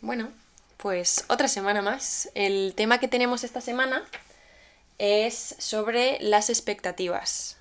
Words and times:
Bueno, 0.00 0.30
pues 0.76 1.24
otra 1.28 1.48
semana 1.48 1.82
más. 1.82 2.30
El 2.34 2.74
tema 2.76 2.98
que 2.98 3.08
tenemos 3.08 3.44
esta 3.44 3.60
semana 3.60 4.04
es 4.98 5.56
sobre 5.58 6.18
las 6.20 6.50
expectativas. 6.50 7.58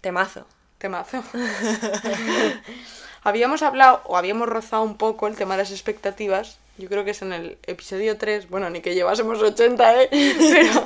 Temazo. 0.00 0.46
Temazo. 0.78 1.22
habíamos 3.22 3.62
hablado, 3.62 4.02
o 4.04 4.16
habíamos 4.16 4.48
rozado 4.48 4.82
un 4.82 4.96
poco 4.96 5.26
el 5.26 5.36
tema 5.36 5.54
de 5.56 5.62
las 5.62 5.70
expectativas. 5.70 6.58
Yo 6.80 6.88
creo 6.88 7.04
que 7.04 7.10
es 7.12 7.20
en 7.22 7.32
el 7.32 7.58
episodio 7.66 8.16
3, 8.16 8.48
bueno, 8.48 8.70
ni 8.70 8.80
que 8.80 8.94
llevásemos 8.94 9.40
80, 9.40 10.02
¿eh? 10.02 10.08
Pero 10.10 10.84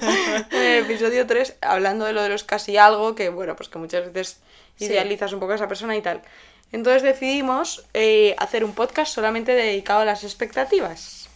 en 0.51 0.61
el 0.63 0.85
episodio 0.85 1.27
3, 1.27 1.57
hablando 1.61 2.05
de 2.05 2.13
lo 2.13 2.23
de 2.23 2.29
los 2.31 2.43
casi 2.45 2.77
algo, 2.77 3.15
que 3.15 3.29
bueno, 3.29 3.55
pues 3.57 3.69
que 3.69 3.79
muchas 3.79 4.13
veces 4.13 4.41
Sí. 4.77 4.87
idealizas 4.87 5.33
un 5.33 5.39
poco 5.39 5.53
a 5.53 5.55
esa 5.55 5.69
persona 5.69 5.97
y 5.97 6.03
tal. 6.03 6.21
Entonces 6.73 7.03
decidimos 7.05 7.85
eh, 7.95 8.35
hacer 8.39 8.65
un 8.65 8.75
podcast 8.75 9.15
solamente 9.15 9.53
dedicado 9.55 10.01
a 10.01 10.05
las 10.05 10.25
expectativas. 10.25 11.29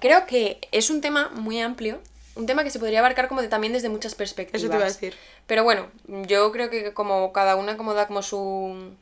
Creo 0.00 0.24
que 0.26 0.58
es 0.72 0.88
un 0.88 1.02
tema 1.02 1.28
muy 1.34 1.60
amplio, 1.60 2.00
un 2.34 2.46
tema 2.46 2.64
que 2.64 2.70
se 2.70 2.78
podría 2.78 3.00
abarcar 3.00 3.28
como 3.28 3.42
de- 3.42 3.48
también 3.48 3.74
desde 3.74 3.90
muchas 3.90 4.14
perspectivas. 4.14 4.62
Eso 4.62 4.70
te 4.70 4.76
iba 4.76 4.86
a 4.86 4.88
decir. 4.88 5.14
Pero 5.46 5.64
bueno, 5.64 5.86
yo 6.26 6.50
creo 6.52 6.70
que 6.70 6.94
como 6.94 7.30
cada 7.34 7.56
una 7.56 7.76
como 7.76 7.92
da 7.92 8.06
como 8.06 8.22
su 8.22 8.94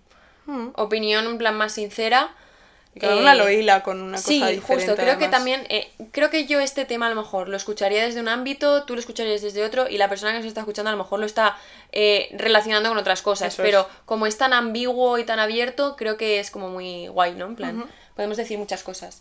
Mm. 0.47 0.69
opinión 0.75 1.25
en 1.27 1.39
plan 1.39 1.55
más 1.57 1.73
sincera. 1.75 2.35
Y 2.95 3.01
cada 3.01 3.15
eh, 3.15 3.21
una 3.21 3.35
lo 3.35 3.51
hila 3.51 3.83
con 3.83 4.01
una 4.01 4.19
sí, 4.19 4.39
cosa 4.39 4.51
diferente. 4.51 4.87
justo. 4.87 5.03
Creo 5.03 5.19
que 5.19 5.29
también, 5.29 5.67
eh, 5.69 5.91
creo 6.13 6.31
que 6.31 6.47
yo 6.47 6.61
este 6.61 6.85
tema 6.85 7.07
a 7.07 7.11
lo 7.11 7.17
mejor 7.17 7.49
lo 7.49 7.57
escucharía 7.57 8.05
desde 8.05 8.21
un 8.21 8.29
ámbito, 8.29 8.85
tú 8.85 8.95
lo 8.95 9.01
escucharías 9.01 9.43
desde 9.43 9.65
otro 9.65 9.89
y 9.89 9.99
la 9.99 10.09
persona 10.09 10.33
que 10.33 10.39
nos 10.39 10.47
está 10.47 10.61
escuchando 10.61 10.91
a 10.91 10.93
lo 10.93 10.99
mejor 10.99 11.19
lo 11.19 11.27
está 11.27 11.57
eh, 11.93 12.29
relacionando 12.39 12.89
con 12.89 12.99
otras 12.99 13.23
cosas. 13.23 13.53
Eso 13.53 13.63
es. 13.63 13.69
pero 13.69 13.89
como 14.05 14.27
es 14.27 14.39
tan 14.39 14.53
ambiguo 14.53 15.19
y 15.19 15.25
tan 15.25 15.41
abierto, 15.41 15.97
creo 15.97 16.17
que 16.17 16.39
es 16.39 16.51
como 16.51 16.71
muy 16.71 17.09
guay, 17.09 17.35
¿no? 17.35 17.47
En 17.47 17.57
plan, 17.57 17.85
podemos 18.15 18.37
decir 18.37 18.59
muchas 18.59 18.83
cosas. 18.83 19.21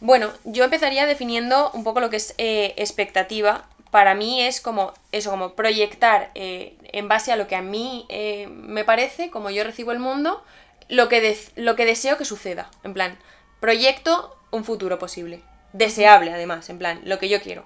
Bueno, 0.00 0.30
yo 0.44 0.64
empezaría 0.64 1.06
definiendo 1.06 1.70
un 1.72 1.84
poco 1.84 2.00
lo 2.00 2.10
que 2.10 2.16
es 2.16 2.34
eh, 2.38 2.74
expectativa. 2.76 3.64
Para 3.90 4.14
mí 4.14 4.42
es 4.42 4.60
como 4.60 4.92
eso, 5.12 5.30
como 5.30 5.54
proyectar 5.54 6.30
eh, 6.34 6.76
en 6.92 7.08
base 7.08 7.32
a 7.32 7.36
lo 7.36 7.46
que 7.46 7.56
a 7.56 7.62
mí 7.62 8.04
eh, 8.08 8.46
me 8.48 8.84
parece, 8.84 9.30
como 9.30 9.48
yo 9.50 9.64
recibo 9.64 9.92
el 9.92 9.98
mundo, 9.98 10.42
lo 10.88 11.08
que, 11.08 11.38
lo 11.56 11.76
que 11.76 11.84
deseo 11.84 12.16
que 12.16 12.24
suceda. 12.24 12.70
En 12.84 12.94
plan, 12.94 13.18
proyecto 13.60 14.36
un 14.50 14.64
futuro 14.64 14.98
posible. 14.98 15.42
Deseable, 15.72 16.32
además, 16.32 16.68
en 16.70 16.78
plan, 16.78 17.00
lo 17.04 17.18
que 17.18 17.28
yo 17.28 17.40
quiero. 17.40 17.64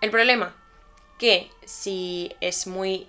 El 0.00 0.10
problema, 0.10 0.54
que 1.18 1.50
si 1.64 2.34
es 2.40 2.66
muy 2.66 3.08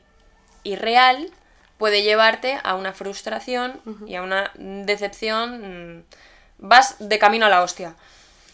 irreal, 0.64 1.31
puede 1.78 2.03
llevarte 2.03 2.59
a 2.64 2.75
una 2.75 2.94
frustración 2.94 3.81
y 4.06 4.16
a 4.16 4.22
una 4.22 4.52
decepción. 4.56 5.97
mm, 5.97 6.03
Vas 6.59 6.95
de 7.00 7.19
camino 7.19 7.47
a 7.47 7.50
la 7.50 7.61
hostia. 7.61 7.95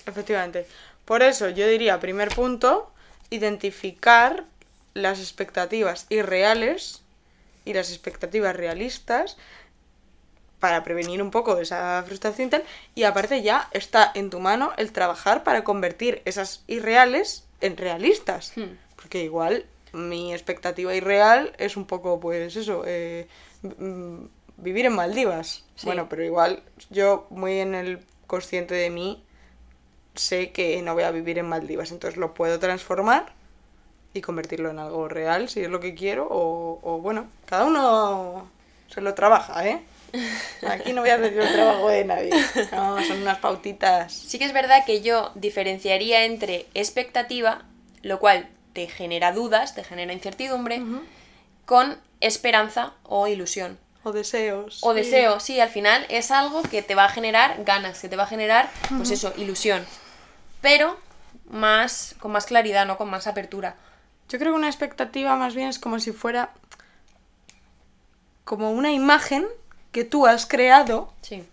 Efectivamente. 0.05 0.65
Por 1.05 1.21
eso 1.21 1.49
yo 1.49 1.67
diría, 1.67 1.99
primer 1.99 2.29
punto, 2.29 2.91
identificar 3.29 4.45
las 4.93 5.19
expectativas 5.19 6.07
irreales 6.09 7.01
y 7.65 7.73
las 7.73 7.89
expectativas 7.89 8.55
realistas 8.55 9.37
para 10.59 10.83
prevenir 10.83 11.21
un 11.21 11.31
poco 11.31 11.57
esa 11.57 12.03
frustración 12.05 12.47
y 12.47 12.51
tal. 12.51 12.63
Y 12.95 13.03
aparte 13.03 13.41
ya 13.41 13.69
está 13.71 14.11
en 14.13 14.29
tu 14.29 14.39
mano 14.39 14.71
el 14.77 14.91
trabajar 14.91 15.43
para 15.43 15.63
convertir 15.63 16.21
esas 16.25 16.63
irreales 16.67 17.45
en 17.61 17.77
realistas. 17.77 18.53
Hmm. 18.55 18.77
Porque 18.95 19.23
igual 19.23 19.65
mi 19.93 20.33
expectativa 20.33 20.93
irreal 20.93 21.53
es 21.57 21.77
un 21.77 21.85
poco, 21.85 22.19
pues 22.19 22.55
eso, 22.55 22.83
eh, 22.85 23.27
mm, 23.61 24.25
vivir 24.57 24.85
en 24.85 24.93
Maldivas. 24.93 25.63
Sí. 25.75 25.85
Bueno, 25.85 26.07
pero 26.09 26.23
igual 26.23 26.61
yo 26.89 27.27
muy 27.29 27.59
en 27.59 27.75
el 27.75 27.99
consciente 28.27 28.75
de 28.75 28.89
mí 28.89 29.23
sé 30.15 30.51
que 30.51 30.81
no 30.81 30.93
voy 30.93 31.03
a 31.03 31.11
vivir 31.11 31.37
en 31.39 31.47
Maldivas, 31.47 31.91
entonces 31.91 32.17
lo 32.17 32.33
puedo 32.33 32.59
transformar 32.59 33.33
y 34.13 34.21
convertirlo 34.21 34.69
en 34.69 34.79
algo 34.79 35.07
real 35.07 35.49
si 35.49 35.61
es 35.61 35.69
lo 35.69 35.79
que 35.79 35.95
quiero 35.95 36.27
o, 36.29 36.79
o 36.83 36.97
bueno, 36.99 37.27
cada 37.45 37.65
uno 37.65 38.49
se 38.87 39.01
lo 39.01 39.13
trabaja, 39.13 39.67
¿eh? 39.67 39.81
Aquí 40.67 40.93
no 40.93 41.01
voy 41.01 41.09
a 41.09 41.15
hacer 41.15 41.37
el 41.37 41.53
trabajo 41.53 41.89
de 41.89 42.05
nadie. 42.05 42.31
No, 42.71 43.03
son 43.03 43.21
unas 43.21 43.39
pautitas. 43.39 44.13
Sí 44.13 44.39
que 44.39 44.45
es 44.45 44.53
verdad 44.53 44.85
que 44.85 45.01
yo 45.01 45.31
diferenciaría 45.35 46.25
entre 46.25 46.67
expectativa, 46.73 47.63
lo 48.01 48.19
cual 48.19 48.49
te 48.73 48.87
genera 48.87 49.31
dudas, 49.31 49.75
te 49.75 49.83
genera 49.83 50.13
incertidumbre, 50.13 50.81
con 51.65 51.99
esperanza 52.19 52.93
o 53.03 53.27
ilusión. 53.27 53.77
O 54.03 54.11
deseos. 54.11 54.79
O 54.81 54.93
sí. 54.93 54.97
deseo, 54.97 55.39
sí, 55.39 55.59
al 55.59 55.69
final 55.69 56.05
es 56.09 56.31
algo 56.31 56.61
que 56.63 56.81
te 56.81 56.95
va 56.95 57.05
a 57.05 57.09
generar 57.09 57.63
ganas, 57.63 57.99
que 57.99 58.07
te 58.07 58.15
va 58.15 58.23
a 58.23 58.27
generar, 58.27 58.69
pues 58.97 59.11
eso, 59.11 59.33
ilusión. 59.37 59.85
Pero 60.61 60.97
más, 61.49 62.15
con 62.19 62.31
más 62.31 62.45
claridad, 62.45 62.85
¿no? 62.85 62.97
Con 62.97 63.09
más 63.09 63.27
apertura. 63.27 63.75
Yo 64.29 64.39
creo 64.39 64.53
que 64.53 64.57
una 64.57 64.67
expectativa 64.67 65.35
más 65.35 65.55
bien 65.55 65.67
es 65.69 65.79
como 65.79 65.99
si 65.99 66.11
fuera 66.11 66.51
como 68.43 68.71
una 68.71 68.91
imagen 68.91 69.47
que 69.91 70.03
tú 70.03 70.25
has 70.27 70.45
creado 70.45 71.11
Sí. 71.21 71.43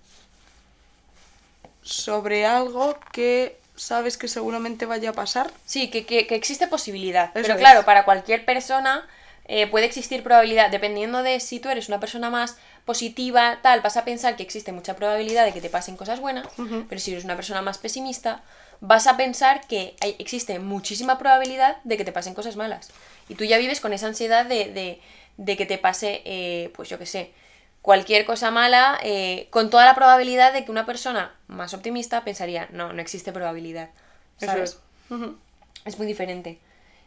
sobre 1.83 2.47
algo 2.47 2.99
que 3.13 3.59
sabes 3.77 4.17
que 4.17 4.29
seguramente 4.29 4.87
vaya 4.87 5.11
a 5.11 5.13
pasar. 5.13 5.51
Sí, 5.67 5.89
que, 5.91 6.07
que- 6.07 6.27
que 6.27 6.35
existe 6.35 6.67
posibilidad. 6.67 7.27
Eso 7.27 7.43
Pero 7.43 7.55
es. 7.55 7.61
claro, 7.61 7.85
para 7.85 8.05
cualquier 8.05 8.45
persona 8.45 9.07
eh, 9.49 9.69
puede 9.69 9.87
existir 9.87 10.25
probabilidad, 10.25 10.71
dependiendo 10.71 11.23
de 11.23 11.39
si 11.39 11.61
tú 11.61 11.69
eres 11.69 11.87
una 11.89 12.01
persona 12.01 12.31
más 12.31 12.57
positiva, 12.85 13.61
tal, 13.63 13.81
vas 13.81 13.97
a 13.97 14.05
pensar 14.05 14.35
que 14.37 14.43
existe 14.43 14.73
mucha 14.73 14.97
probabilidad 14.97 15.45
de 15.45 15.53
que 15.53 15.61
te 15.61 15.71
pasen 15.71 15.97
cosas 15.97 16.19
buenas, 16.19 16.49
pero 16.89 17.01
si 17.01 17.13
eres 17.13 17.25
una 17.25 17.37
persona 17.37 17.63
más 17.63 17.79
pesimista, 17.79 18.43
vas 18.81 19.07
a 19.07 19.17
pensar 19.17 19.65
que 19.69 19.95
hay- 20.01 20.17
existe 20.19 20.59
muchísima 20.59 21.17
probabilidad 21.19 21.77
de 21.85 21.97
que 21.97 22.05
te 22.05 22.11
pasen 22.13 22.35
cosas 22.35 22.57
malas. 22.57 22.89
Y 23.29 23.37
tú 23.37 23.45
ya 23.45 23.59
vives 23.59 23.81
con 23.81 23.93
esa 23.93 24.07
ansiedad 24.09 24.47
de, 24.47 24.73
de- 24.73 25.01
de 25.37 25.57
que 25.57 25.67
te 25.67 25.79
pase, 25.79 26.23
eh, 26.25 26.73
pues 26.75 26.89
yo 26.89 26.99
qué 26.99 27.07
sé, 27.07 27.31
cualquier 27.87 28.25
cosa 28.25 28.51
mala, 28.51 28.99
eh, 29.05 29.47
con 29.51 29.71
toda 29.71 29.85
la 29.85 29.95
probabilidad 29.95 30.53
de 30.53 30.65
que 30.65 30.73
una 30.73 30.87
persona 30.87 31.37
más 31.47 31.73
optimista 31.73 32.25
pensaría, 32.25 32.67
no, 32.73 32.93
no 32.93 33.01
existe 33.01 33.31
probabilidad. 33.31 33.91
Eso 34.41 34.51
¿Sabes? 34.51 34.81
es. 35.11 35.19
Es 35.85 35.97
muy 35.97 36.09
diferente. 36.09 36.59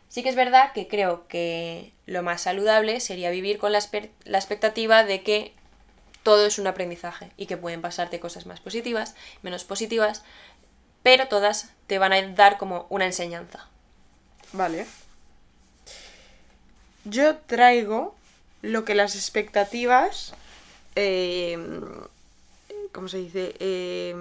Sí 0.07 0.23
que 0.23 0.29
es 0.29 0.37
verdad 0.37 0.71
que 0.71 0.87
creo 0.87 1.27
que 1.27 1.91
lo 2.05 2.23
más 2.23 2.43
saludable 2.43 3.01
sería 3.01 3.29
vivir 3.29 3.57
con 3.57 3.73
la, 3.73 3.79
la 4.23 4.37
expectativa 4.37 5.03
de 5.03 5.21
que 5.21 5.53
todo 6.23 6.45
es 6.45 6.57
un 6.59 6.67
aprendizaje 6.67 7.29
y 7.35 7.45
que 7.45 7.57
pueden 7.57 7.81
pasarte 7.81 8.21
cosas 8.21 8.45
más 8.45 8.61
positivas, 8.61 9.15
menos 9.41 9.65
positivas, 9.65 10.23
pero 11.03 11.27
todas 11.27 11.71
te 11.87 11.99
van 11.99 12.13
a 12.13 12.21
dar 12.21 12.57
como 12.57 12.87
una 12.89 13.05
enseñanza. 13.05 13.67
Vale. 14.53 14.85
Yo 17.03 17.35
traigo 17.35 18.15
lo 18.61 18.85
que 18.85 18.95
las 18.95 19.15
expectativas. 19.15 20.33
Eh, 20.95 21.57
¿Cómo 22.91 23.07
se 23.07 23.17
dice? 23.17 23.55
Eh, 23.59 24.15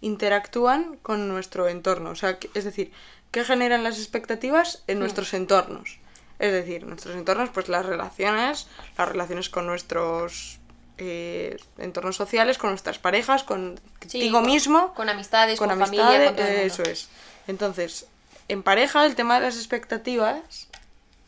interactúan 0.00 0.96
con 1.02 1.28
nuestro 1.28 1.68
entorno. 1.68 2.10
O 2.10 2.14
sea, 2.16 2.38
es 2.54 2.64
decir, 2.64 2.92
¿qué 3.30 3.44
generan 3.44 3.84
las 3.84 3.98
expectativas 3.98 4.82
en 4.86 4.98
nuestros 4.98 5.32
entornos? 5.34 5.98
Es 6.38 6.52
decir, 6.52 6.84
nuestros 6.86 7.14
entornos, 7.16 7.50
pues 7.50 7.68
las 7.68 7.86
relaciones, 7.86 8.66
las 8.98 9.08
relaciones 9.08 9.48
con 9.48 9.66
nuestros 9.66 10.58
eh, 10.98 11.56
entornos 11.78 12.16
sociales, 12.16 12.58
con 12.58 12.70
nuestras 12.70 12.98
parejas, 12.98 13.44
contigo 13.44 14.38
con- 14.40 14.46
mismo 14.46 14.92
Con 14.94 15.08
amistades, 15.08 15.58
con, 15.58 15.68
con 15.68 15.78
familia, 15.78 16.04
amistades, 16.04 16.26
con 16.28 16.36
todo 16.36 16.46
el 16.46 16.52
mundo. 16.58 16.74
eso 16.74 16.82
es. 16.82 17.08
Entonces, 17.46 18.06
en 18.48 18.62
pareja 18.62 19.06
el 19.06 19.14
tema 19.14 19.36
de 19.36 19.46
las 19.46 19.56
expectativas 19.56 20.68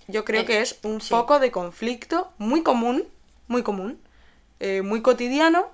yo 0.08 0.25
creo 0.25 0.43
Eh, 0.43 0.44
que 0.44 0.61
es 0.61 0.78
un 0.82 1.00
sí. 1.00 1.08
foco 1.08 1.38
de 1.38 1.50
conflicto 1.50 2.31
muy 2.38 2.62
común, 2.62 3.05
muy 3.49 3.62
común, 3.62 3.99
eh, 4.64 4.82
muy 4.82 5.00
cotidiano. 5.02 5.66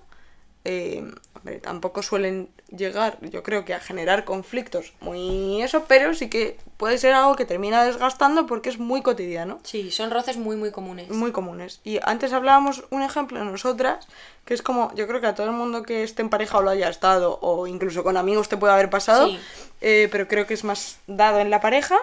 eh, 0.64 1.02
hombre, 1.37 1.58
tampoco 1.58 2.02
suelen 2.02 2.50
llegar, 2.76 3.16
yo 3.22 3.42
creo 3.42 3.64
que 3.64 3.72
a 3.72 3.81
generar 3.81 4.25
conflictos 4.26 4.92
muy 5.00 5.62
eso, 5.62 5.84
pero 5.88 6.12
sí 6.14 6.28
que 6.28 6.58
puede 6.76 6.98
ser 6.98 7.14
algo 7.14 7.34
que 7.34 7.46
termina 7.46 7.82
desgastando 7.82 8.46
porque 8.46 8.69
es 8.69 8.78
muy 8.78 9.00
cotidiano 9.00 9.58
Sí, 9.62 9.90
son 9.90 10.10
roces 10.10 10.37
muy, 10.37 10.56
muy 10.56 10.70
comunes. 10.70 11.08
muy 11.08 11.32
comunes. 11.32 11.81
Y 11.82 11.98
antes 12.02 12.34
hablábamos 12.34 12.84
un 12.90 13.02
ejemplo 13.02 13.42
nosotras, 13.42 14.06
que 14.44 14.52
es 14.52 14.60
como, 14.60 14.92
yo 14.94 15.06
creo 15.08 15.20
que 15.22 15.28
a 15.28 15.34
todo 15.34 15.46
el 15.46 15.52
mundo 15.54 15.82
que 15.82 16.02
esté 16.02 16.20
en 16.20 16.28
pareja 16.28 16.58
o 16.58 16.62
lo 16.62 16.69
haya 16.70 16.90
estado, 16.90 17.38
o 17.40 17.66
incluso 17.66 18.04
con 18.04 18.19
amigos 18.19 18.48
te 18.50 18.58
puede 18.58 18.75
haber 18.75 18.90
pasado, 18.90 19.28
Sí. 19.28 19.38
eh, 19.81 20.08
pero 20.12 20.28
creo 20.28 20.46
que 20.46 20.52
es 20.54 20.64
más 20.64 20.98
dado 21.06 21.38
en 21.40 21.48
la 21.48 21.60
pareja. 21.62 21.96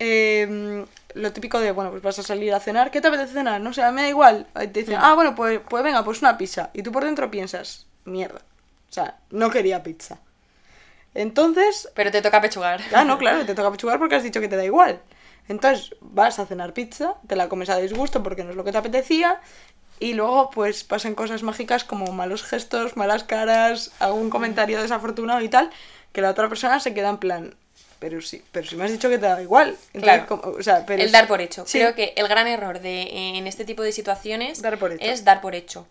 Eh, 0.00 0.84
lo 1.14 1.32
típico 1.32 1.60
de, 1.60 1.72
bueno, 1.72 1.90
pues 1.90 2.02
vas 2.02 2.18
a 2.18 2.22
salir 2.22 2.52
a 2.54 2.60
cenar, 2.60 2.90
¿qué 2.90 3.00
te 3.00 3.08
apetece 3.08 3.34
cenar? 3.34 3.60
No 3.60 3.72
sé, 3.72 3.82
a 3.82 3.90
mí 3.90 3.96
me 3.96 4.02
da 4.02 4.08
igual. 4.08 4.46
Te 4.54 4.66
dicen, 4.68 4.96
ah, 4.98 5.14
bueno, 5.14 5.34
pues, 5.34 5.60
pues 5.68 5.84
venga, 5.84 6.02
pues 6.04 6.20
una 6.22 6.38
pizza. 6.38 6.70
Y 6.72 6.82
tú 6.82 6.90
por 6.90 7.04
dentro 7.04 7.30
piensas, 7.30 7.86
mierda. 8.04 8.40
O 8.88 8.92
sea, 8.92 9.18
no 9.30 9.50
quería 9.50 9.82
pizza. 9.82 10.18
Entonces, 11.14 11.88
Pero 11.94 12.10
te 12.10 12.22
toca 12.22 12.40
pechugar. 12.40 12.80
Ah, 12.94 13.04
no, 13.04 13.18
claro, 13.18 13.44
te 13.44 13.54
toca 13.54 13.70
pechugar 13.70 13.98
porque 13.98 14.14
has 14.14 14.22
dicho 14.22 14.40
que 14.40 14.48
te 14.48 14.56
da 14.56 14.64
igual. 14.64 15.00
Entonces, 15.48 15.94
vas 16.00 16.38
a 16.38 16.46
cenar 16.46 16.72
pizza, 16.72 17.14
te 17.26 17.36
la 17.36 17.48
comes 17.48 17.68
a 17.68 17.76
disgusto 17.76 18.22
porque 18.22 18.44
no 18.44 18.50
es 18.50 18.56
lo 18.56 18.64
que 18.64 18.72
te 18.72 18.78
apetecía, 18.78 19.40
y 19.98 20.14
luego, 20.14 20.50
pues, 20.50 20.82
pasan 20.84 21.14
cosas 21.14 21.42
mágicas 21.42 21.84
como 21.84 22.12
malos 22.12 22.42
gestos, 22.42 22.96
malas 22.96 23.24
caras, 23.24 23.92
algún 23.98 24.30
comentario 24.30 24.80
desafortunado 24.80 25.42
y 25.42 25.48
tal, 25.48 25.70
que 26.12 26.22
la 26.22 26.30
otra 26.30 26.48
persona 26.48 26.80
se 26.80 26.94
queda 26.94 27.10
en 27.10 27.18
plan, 27.18 27.54
pero 28.00 28.20
sí, 28.20 28.42
pero 28.50 28.66
si 28.66 28.74
me 28.76 28.84
has 28.84 28.90
dicho 28.90 29.08
que 29.08 29.18
te 29.18 29.26
da 29.26 29.40
igual. 29.40 29.68
Entonces, 29.92 30.02
Claro. 30.02 30.26
como- 30.26 30.42
o 30.58 30.62
sea, 30.62 30.84
pero 30.86 31.00
el 31.02 31.12
dar 31.12 31.28
por 31.28 31.40
hecho. 31.40 31.64
Sí. 31.66 31.78
Creo 31.78 31.94
que 31.94 32.12
el 32.16 32.26
gran 32.26 32.48
error 32.48 32.80
de 32.80 33.02
en 33.38 33.46
este 33.46 33.64
tipo 33.64 33.82
de 33.84 33.92
situaciones 33.92 34.60
Dar 34.62 34.78
por 34.78 34.92
hecho. 34.92 35.04
es 35.04 35.24
dar 35.24 35.40
por 35.40 35.54
hecho. 35.54 35.86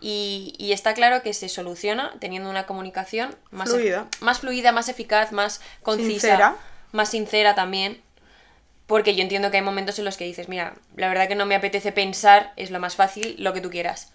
Y, 0.00 0.54
y 0.58 0.72
está 0.72 0.92
claro 0.94 1.22
que 1.22 1.32
se 1.32 1.48
soluciona 1.48 2.12
teniendo 2.18 2.50
una 2.50 2.66
comunicación 2.66 3.34
más 3.52 3.68
ef- 3.70 3.74
Fluida. 3.74 4.06
más 4.20 4.40
fluida, 4.40 4.72
más 4.72 4.88
eficaz, 4.88 5.30
más 5.32 5.60
concisa, 5.82 6.10
Sincera. 6.10 6.56
más 6.90 7.08
sincera 7.10 7.54
también. 7.54 8.02
Porque 8.88 9.14
yo 9.14 9.22
entiendo 9.22 9.50
que 9.50 9.58
hay 9.58 9.62
momentos 9.62 9.98
en 10.00 10.04
los 10.04 10.16
que 10.16 10.24
dices, 10.24 10.48
mira, 10.48 10.74
la 10.96 11.08
verdad 11.08 11.28
que 11.28 11.36
no 11.36 11.46
me 11.46 11.54
apetece 11.54 11.92
pensar, 11.92 12.52
es 12.56 12.70
lo 12.72 12.80
más 12.80 12.96
fácil, 12.96 13.36
lo 13.38 13.52
que 13.52 13.60
tú 13.60 13.70
quieras. 13.70 14.12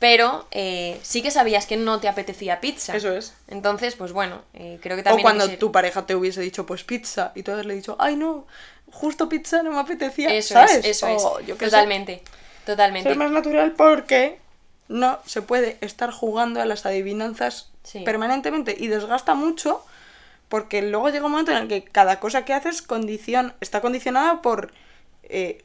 Pero 0.00 0.46
eh, 0.50 0.98
sí 1.02 1.22
que 1.22 1.30
sabías 1.30 1.66
que 1.66 1.76
no 1.76 2.00
te 2.00 2.08
apetecía 2.08 2.60
pizza. 2.60 2.96
Eso 2.96 3.12
es. 3.12 3.34
Entonces, 3.48 3.94
pues 3.94 4.12
bueno, 4.12 4.42
eh, 4.54 4.78
creo 4.82 4.96
que 4.96 5.02
O 5.02 5.04
también... 5.04 5.18
hay 5.18 5.32
que 5.34 5.38
cuando 5.38 5.46
ser- 5.46 5.58
tu 5.58 5.70
pareja 5.70 6.06
te 6.06 6.16
hubiese 6.16 6.40
dicho, 6.40 6.66
pues 6.66 6.82
pizza, 6.84 7.32
y 7.34 7.42
tú 7.42 7.52
le 7.54 7.74
dicho, 7.74 7.96
ay 8.00 8.16
no, 8.16 8.46
justo 8.90 9.28
pizza 9.28 9.62
no 9.62 9.70
me 9.72 9.78
apetecía, 9.78 10.30
Eso 10.34 10.54
¿sabes? 10.54 10.76
es, 10.76 10.84
eso 10.86 11.06
O 11.06 11.38
es. 11.38 11.46
yo 11.46 11.56
qué 11.58 11.66
sé. 11.66 11.70
Totalmente, 11.70 12.22
totalmente. 12.64 13.08
Ser 13.10 13.18
más 13.18 13.30
natural 13.30 13.72
porque 13.72 14.38
no 14.88 15.18
se 15.26 15.42
puede 15.42 15.76
estar 15.82 16.10
jugando 16.10 16.60
a 16.60 16.64
las 16.64 16.86
adivinanzas 16.86 17.68
Sí. 17.82 18.00
permanentemente 18.00 18.76
y 18.78 18.88
desgasta 18.88 19.34
mucho 19.34 19.84
porque 20.48 20.82
luego 20.82 21.08
llega 21.10 21.26
un 21.26 21.32
momento 21.32 21.52
en 21.52 21.58
el 21.58 21.68
que 21.68 21.84
cada 21.84 22.20
cosa 22.20 22.44
que 22.44 22.52
haces 22.54 22.82
condicion 22.82 23.54
está 23.60 23.80
condicionada 23.80 24.42
por 24.42 24.72
eh, 25.24 25.62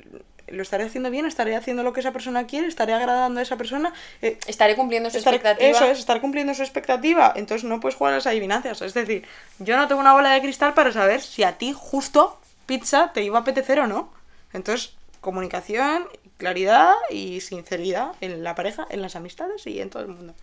lo 0.48 0.62
estaré 0.62 0.84
haciendo 0.84 1.10
bien, 1.10 1.26
estaré 1.26 1.56
haciendo 1.56 1.84
lo 1.84 1.94
que 1.94 2.00
esa 2.02 2.12
persona 2.12 2.46
quiere, 2.48 2.68
estaré 2.68 2.94
agradando 2.94 3.40
a 3.40 3.44
esa 3.44 3.58
persona. 3.58 3.94
eh, 4.22 4.38
Estaré 4.48 4.76
cumpliendo 4.76 5.10
su 5.10 5.18
expectativa. 5.18 5.70
Eso 5.70 5.86
es, 5.86 6.00
estar 6.00 6.22
cumpliendo 6.22 6.54
su 6.54 6.62
expectativa. 6.62 7.34
Entonces 7.36 7.64
no 7.68 7.80
puedes 7.80 7.96
jugar 7.96 8.14
a 8.14 8.18
las 8.18 8.28
adivinanzas. 8.28 8.82
Es 8.82 8.94
decir, 8.94 9.26
yo 9.60 9.78
no 9.78 9.88
tengo 9.88 10.02
una 10.02 10.14
bola 10.14 10.32
de 10.32 10.42
cristal 10.42 10.74
para 10.74 10.92
saber 10.92 11.22
si 11.22 11.44
a 11.44 11.58
ti 11.58 11.74
justo 11.76 12.40
pizza 12.66 13.12
te 13.14 13.24
iba 13.24 13.38
a 13.40 13.42
apetecer 13.42 13.80
o 13.80 13.88
no. 13.88 14.12
Entonces, 14.54 14.94
comunicación, 15.22 16.08
claridad 16.38 16.94
y 17.10 17.42
sinceridad 17.42 18.12
en 18.22 18.44
la 18.44 18.56
pareja, 18.56 18.86
en 18.90 19.02
las 19.02 19.16
amistades 19.16 19.66
y 19.68 19.80
en 19.82 19.90
todo 19.90 20.04
el 20.04 20.10
mundo. 20.10 20.34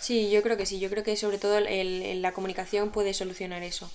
Sí, 0.00 0.30
yo 0.30 0.42
creo 0.42 0.56
que 0.56 0.66
sí. 0.66 0.80
Yo 0.80 0.90
creo 0.90 1.02
que 1.04 1.16
sobre 1.16 1.38
todo 1.38 1.58
el- 1.58 1.66
el- 1.68 2.22
la 2.22 2.32
comunicación 2.32 2.90
puede 2.90 3.14
solucionar 3.14 3.62
eso. 3.62 3.90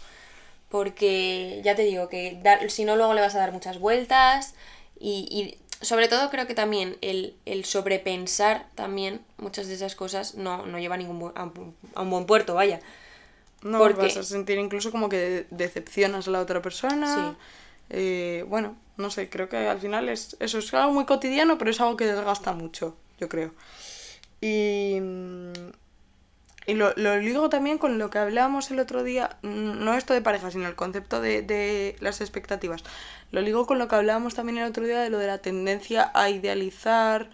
Porque 0.70 1.62
ya 1.64 1.76
te 1.76 1.82
digo 1.84 2.10
que 2.10 2.38
dar- 2.44 2.70
si 2.70 2.86
no 2.86 2.96
luego 2.96 3.14
le 3.14 3.22
vas 3.22 3.36
a 3.36 3.40
dar 3.40 3.52
muchas 3.52 3.80
vueltas 3.80 4.54
y, 5.00 5.28
y 5.82 5.86
sobre 5.86 6.08
todo 6.08 6.30
creo 6.30 6.46
que 6.48 6.54
también 6.56 6.98
el, 7.02 7.36
el 7.46 7.64
sobrepensar 7.66 8.68
también 8.76 9.22
muchas 9.38 9.68
de 9.68 9.76
esas 9.76 9.96
cosas 9.96 10.36
no, 10.36 10.66
no 10.66 10.78
lleva 10.80 10.96
a, 10.96 10.98
ningún 10.98 11.22
bu- 11.22 11.32
a, 11.36 11.44
un- 11.46 11.76
a 11.96 12.02
un 12.02 12.10
buen 12.10 12.26
puerto, 12.26 12.54
vaya. 12.56 12.82
No 13.62 13.78
Porque- 13.80 14.02
vas 14.04 14.18
a 14.18 14.24
sentir 14.24 14.58
incluso 14.58 14.92
como 14.92 15.10
que 15.10 15.46
decepcionas 15.52 16.28
a 16.28 16.32
la 16.32 16.42
otra 16.42 16.62
persona. 16.62 17.16
Sí. 17.32 17.38
Eh, 17.92 18.46
bueno, 18.48 18.76
no 18.98 19.10
sé, 19.10 19.30
creo 19.30 19.50
que 19.50 19.58
al 19.58 19.80
final 19.80 20.10
es, 20.10 20.36
eso 20.40 20.60
es 20.60 20.74
algo 20.74 20.92
muy 20.94 21.06
cotidiano, 21.06 21.58
pero 21.58 21.72
es 21.72 21.80
algo 21.82 21.98
que 21.98 22.06
desgasta 22.06 22.52
mucho, 22.54 22.96
yo 23.20 23.28
creo. 23.30 23.52
Y, 24.42 24.98
mm, 25.02 25.54
y 26.70 26.74
lo, 26.76 26.94
lo 26.96 27.18
ligo 27.18 27.50
también 27.50 27.78
con 27.78 27.98
lo 27.98 28.10
que 28.10 28.18
hablábamos 28.20 28.70
el 28.72 28.80
otro 28.80 29.04
día, 29.04 29.38
mm, 29.42 29.84
no 29.84 29.94
esto 29.96 30.14
de 30.14 30.22
pareja, 30.22 30.52
sino 30.52 30.68
el 30.68 30.76
concepto 30.76 31.22
de, 31.22 31.42
de 31.42 31.96
las 32.00 32.22
expectativas. 32.22 32.84
Lo 33.32 33.42
ligo 33.42 33.66
con 33.66 33.80
lo 33.80 33.88
que 33.88 33.96
hablábamos 33.96 34.34
también 34.36 34.58
el 34.60 34.70
otro 34.70 34.86
día 34.86 35.00
de 35.00 35.10
lo 35.10 35.18
de 35.18 35.28
la 35.28 35.38
tendencia 35.40 36.12
a 36.14 36.30
idealizar, 36.30 37.30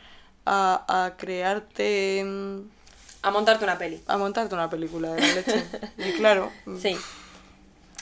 a, 0.46 0.86
a 1.06 1.18
crearte... 1.18 2.24
mm, 2.26 2.60
A 3.24 3.32
montarte 3.32 3.64
una 3.66 3.78
peli. 3.78 4.02
a 4.08 4.18
montarte 4.18 4.54
una 4.56 4.70
película 4.70 5.14
de 5.14 5.22
la 5.22 5.34
leche. 5.34 5.64
Y 5.98 6.12
claro, 6.14 6.52
mm, 6.66 6.78
Sí. 6.78 6.98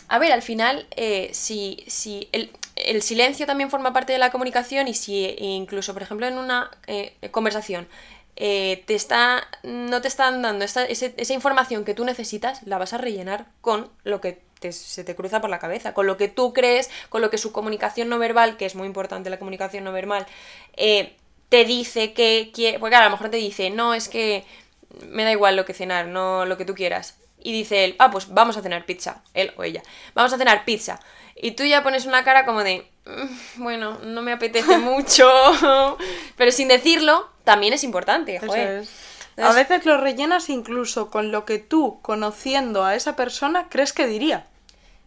A 0.09 0.19
ver, 0.19 0.31
al 0.31 0.41
final, 0.41 0.85
eh, 0.95 1.29
si, 1.33 1.83
si 1.87 2.27
el, 2.33 2.51
el 2.75 3.01
silencio 3.01 3.45
también 3.47 3.69
forma 3.71 3.93
parte 3.93 4.13
de 4.13 4.19
la 4.19 4.31
comunicación 4.31 4.87
y 4.87 4.93
si 4.93 5.25
eh, 5.25 5.35
incluso, 5.39 5.93
por 5.93 6.03
ejemplo, 6.03 6.27
en 6.27 6.37
una 6.37 6.69
eh, 6.87 7.13
conversación 7.31 7.87
eh, 8.35 8.83
te 8.87 8.95
está, 8.95 9.47
no 9.63 10.01
te 10.01 10.07
están 10.07 10.41
dando 10.41 10.65
esa 10.65 11.33
información 11.33 11.85
que 11.85 11.93
tú 11.93 12.05
necesitas, 12.05 12.61
la 12.63 12.77
vas 12.77 12.93
a 12.93 12.97
rellenar 12.97 13.45
con 13.61 13.89
lo 14.03 14.21
que 14.21 14.41
se 14.71 15.03
te 15.03 15.15
cruza 15.15 15.41
por 15.41 15.49
la 15.49 15.59
cabeza, 15.59 15.93
con 15.93 16.07
lo 16.07 16.15
que 16.17 16.29
tú 16.29 16.53
crees, 16.53 16.89
con 17.09 17.21
lo 17.21 17.29
que 17.29 17.37
su 17.37 17.51
comunicación 17.51 18.07
no 18.09 18.17
verbal, 18.17 18.55
que 18.57 18.65
es 18.65 18.75
muy 18.75 18.87
importante 18.87 19.29
la 19.29 19.39
comunicación 19.39 19.83
no 19.83 19.91
verbal, 19.91 20.25
eh, 20.77 21.15
te 21.49 21.65
dice 21.65 22.13
que 22.13 22.51
quiere, 22.53 22.79
porque 22.79 22.95
a 22.95 23.03
lo 23.03 23.09
mejor 23.11 23.29
te 23.29 23.37
dice, 23.37 23.69
no, 23.69 23.93
es 23.93 24.07
que 24.09 24.45
me 25.09 25.23
da 25.23 25.31
igual 25.31 25.55
lo 25.55 25.65
que 25.65 25.73
cenar, 25.73 26.07
no 26.07 26.45
lo 26.45 26.57
que 26.57 26.65
tú 26.65 26.73
quieras. 26.75 27.17
Y 27.41 27.51
dice 27.51 27.83
él, 27.85 27.95
ah, 27.99 28.09
pues 28.11 28.29
vamos 28.33 28.55
a 28.57 28.61
cenar 28.61 28.85
pizza, 28.85 29.21
él 29.33 29.51
o 29.57 29.63
ella, 29.63 29.83
vamos 30.13 30.31
a 30.33 30.37
cenar 30.37 30.65
pizza. 30.65 30.99
Y 31.35 31.51
tú 31.51 31.63
ya 31.65 31.83
pones 31.83 32.05
una 32.05 32.23
cara 32.23 32.45
como 32.45 32.63
de, 32.63 32.79
"Mm, 32.79 32.83
bueno, 33.57 33.99
no 34.03 34.21
me 34.21 34.31
apetece 34.31 34.77
mucho, 34.77 35.29
pero 36.37 36.51
sin 36.51 36.67
decirlo, 36.67 37.29
también 37.43 37.73
es 37.73 37.83
importante, 37.83 38.39
joder. 38.39 38.81
es. 38.83 38.89
A 39.37 39.51
veces 39.51 39.85
lo 39.85 39.97
rellenas 39.97 40.49
incluso 40.49 41.09
con 41.09 41.31
lo 41.31 41.43
que 41.43 41.57
tú, 41.57 41.99
conociendo 42.03 42.85
a 42.85 42.95
esa 42.95 43.15
persona, 43.15 43.67
crees 43.67 43.91
que 43.91 44.05
diría. 44.05 44.45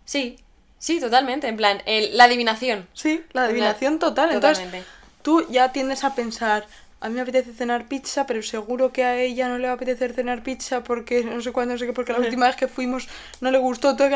Sí, 0.04 0.37
sí, 0.78 0.98
totalmente, 0.98 1.46
en 1.46 1.56
plan, 1.56 1.81
el- 1.87 2.16
la 2.16 2.25
adivinación. 2.25 2.88
Sí, 2.93 3.22
la 3.32 3.44
adivinación 3.44 3.99
total. 4.00 4.32
Entonces, 4.32 4.64
Totalmente. 4.64 4.88
tú 5.22 5.46
ya 5.49 5.70
tiendes 5.70 6.02
a 6.02 6.16
pensar, 6.16 6.66
a 7.00 7.08
mí 7.08 7.14
me 7.14 7.20
apetece 7.20 7.52
cenar 7.52 7.87
pizza, 7.87 8.26
pero 8.26 8.42
seguro 8.42 8.92
que 8.92 9.04
a 9.04 9.16
ella 9.16 9.49
no 9.49 9.58
le 9.58 9.66
va 9.69 9.75
a 9.75 9.76
apetecer 9.76 10.12
cenar 10.12 10.42
pizza 10.42 10.82
porque 10.82 11.22
no 11.22 11.40
sé 11.40 11.52
cuándo, 11.52 11.75
no 11.75 11.78
sé 11.78 11.87
qué, 11.87 11.92
porque 11.92 12.12
la 12.12 12.19
última 12.26 12.46
vez 12.49 12.56
que 12.56 12.66
fuimos 12.66 13.08
no 13.40 13.52
le 13.52 13.58
gustó. 13.58 13.94
todo 13.96 14.08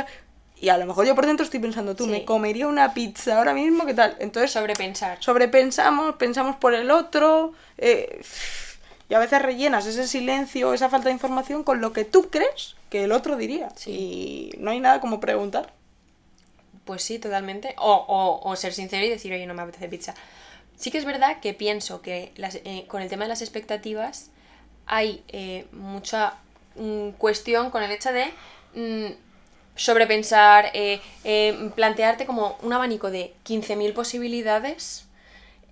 Y 0.61 0.69
a 0.69 0.77
lo 0.77 0.85
mejor 0.87 1.07
yo 1.07 1.15
por 1.15 1.27
dentro 1.27 1.45
estoy 1.45 1.59
pensando, 1.59 1.97
tú, 1.97 2.05
Sí. 2.05 2.11
me 2.11 2.25
comería 2.27 2.67
una 2.69 2.93
pizza 2.93 3.39
ahora 3.39 3.55
mismo, 3.55 3.87
¿qué 3.87 3.95
tal? 3.95 4.15
Entonces, 4.21 4.51
Sobrepensar. 4.51 5.17
sobrepensamos, 5.21 6.17
pensamos 6.17 6.57
por 6.57 6.75
el 6.75 6.91
otro, 6.91 7.55
eh, 7.79 8.21
y 9.09 9.15
a 9.15 9.19
veces 9.19 9.41
rellenas 9.41 9.87
ese 9.87 10.07
silencio, 10.07 10.75
esa 10.75 10.91
falta 10.91 11.09
de 11.09 11.13
información 11.15 11.65
con 11.65 11.81
lo 11.81 11.93
que 11.95 12.05
tú 12.05 12.29
crees 12.31 12.77
que 12.91 13.05
el 13.05 13.13
otro 13.13 13.37
diría. 13.37 13.69
Y 13.87 14.53
no 14.59 14.71
hay 14.71 14.81
nada 14.81 15.01
como 15.01 15.19
preguntar. 15.19 15.73
Pues 16.85 17.03
sí, 17.03 17.19
totalmente. 17.19 17.75
O, 17.79 17.93
o- 17.93 18.49
o 18.51 18.57
ser 18.57 18.73
sincero 18.73 19.05
y 19.05 19.09
decir, 19.09 19.33
oye, 19.33 19.47
no 19.47 19.55
me 19.55 19.63
apetece 19.63 19.89
pizza. 19.89 20.15
Sí 20.77 20.91
que 20.91 20.99
es 20.99 21.05
verdad 21.05 21.41
que 21.41 21.55
pienso 21.55 22.03
que 22.03 22.33
las- 22.37 22.57
eh, 22.57 22.85
con 22.89 23.03
el 23.03 23.09
tema 23.09 23.25
de 23.25 23.29
las 23.29 23.43
expectativas 23.43 24.31
hay 24.87 25.23
eh, 25.29 25.67
mucha 25.73 26.35
mm, 26.77 27.11
cuestión 27.19 27.71
con 27.71 27.83
el 27.83 27.91
hecho 27.91 28.13
de 28.13 28.27
mm, 28.75 29.13
sobrepensar, 29.77 30.71
eh, 30.75 31.01
eh, 31.25 31.71
plantearte 31.75 32.27
como 32.27 32.59
un 32.63 32.73
abanico 32.73 33.11
de 33.11 33.35
15.000 33.45 33.93
posibilidades. 33.95 35.07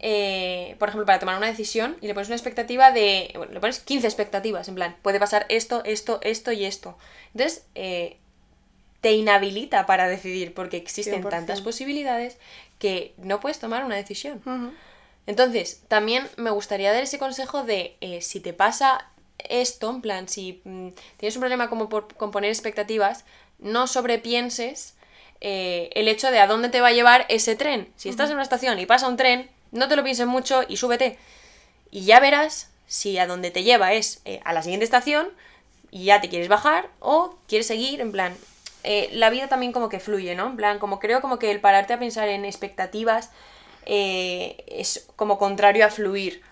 eh, 0.00 0.76
por 0.78 0.88
ejemplo, 0.88 1.06
para 1.06 1.18
tomar 1.18 1.36
una 1.36 1.48
decisión 1.48 1.96
y 2.00 2.06
le 2.06 2.14
pones 2.14 2.28
una 2.28 2.36
expectativa 2.36 2.92
de. 2.92 3.32
Bueno, 3.34 3.52
le 3.52 3.58
pones 3.60 3.80
15 3.80 4.06
expectativas, 4.06 4.68
en 4.68 4.76
plan, 4.76 4.96
puede 5.02 5.18
pasar 5.18 5.44
esto, 5.48 5.82
esto, 5.84 6.20
esto 6.22 6.52
y 6.52 6.66
esto. 6.66 6.96
Entonces, 7.34 7.64
te 7.74 9.12
inhabilita 9.12 9.86
para 9.86 10.06
decidir 10.08 10.54
porque 10.54 10.76
existen 10.76 11.22
100%. 11.22 11.28
tantas 11.30 11.60
posibilidades 11.62 12.36
que 12.78 13.12
no 13.16 13.40
puedes 13.40 13.58
tomar 13.58 13.84
una 13.84 13.96
decisión. 13.96 14.40
Entonces, 15.26 15.82
también 15.88 16.28
me 16.36 16.50
gustaría 16.50 16.92
dar 16.92 17.02
ese 17.02 17.18
consejo 17.18 17.64
de 17.64 17.96
si 18.20 18.38
te 18.38 18.52
pasa 18.52 19.10
esto, 19.38 19.90
en 19.90 20.00
plan, 20.00 20.28
si 20.28 20.60
mm, 20.64 20.88
tienes 21.16 21.36
un 21.36 21.40
problema 21.40 21.68
como 21.68 21.88
por, 21.88 22.14
con 22.14 22.30
poner 22.30 22.50
expectativas, 22.50 23.24
no 23.58 23.86
sobrepienses 23.86 24.94
eh, 25.40 25.90
el 25.94 26.08
hecho 26.08 26.30
de 26.30 26.40
a 26.40 26.46
dónde 26.46 26.68
te 26.68 26.80
va 26.80 26.88
a 26.88 26.92
llevar 26.92 27.26
ese 27.28 27.56
tren. 27.56 27.88
Si 27.96 28.08
estás 28.08 28.28
en 28.28 28.34
una 28.34 28.42
estación 28.42 28.78
y 28.78 28.86
pasa 28.86 29.08
un 29.08 29.16
tren, 29.16 29.48
no 29.70 29.88
te 29.88 29.96
lo 29.96 30.04
pienses 30.04 30.26
mucho 30.26 30.62
y 30.68 30.76
súbete. 30.76 31.18
Y 31.90 32.04
ya 32.04 32.20
verás 32.20 32.70
si 32.86 33.18
a 33.18 33.26
donde 33.26 33.50
te 33.50 33.62
lleva 33.62 33.92
es 33.92 34.20
eh, 34.24 34.40
a 34.44 34.52
la 34.52 34.62
siguiente 34.62 34.84
estación 34.84 35.28
y 35.90 36.04
ya 36.04 36.20
te 36.20 36.28
quieres 36.28 36.48
bajar 36.48 36.88
o 37.00 37.36
quieres 37.46 37.66
seguir, 37.66 38.00
en 38.00 38.12
plan, 38.12 38.36
eh, 38.84 39.08
la 39.12 39.30
vida 39.30 39.48
también 39.48 39.72
como 39.72 39.88
que 39.88 40.00
fluye, 40.00 40.34
¿no? 40.34 40.46
En 40.48 40.56
plan, 40.56 40.78
como 40.78 40.98
creo 40.98 41.20
como 41.20 41.38
que 41.38 41.50
el 41.50 41.60
pararte 41.60 41.92
a 41.92 41.98
pensar 41.98 42.28
en 42.28 42.44
expectativas 42.44 43.30
es 43.90 45.06
como 45.16 45.38
contrario 45.38 45.86
a 45.86 45.88
fluir. 45.88 46.42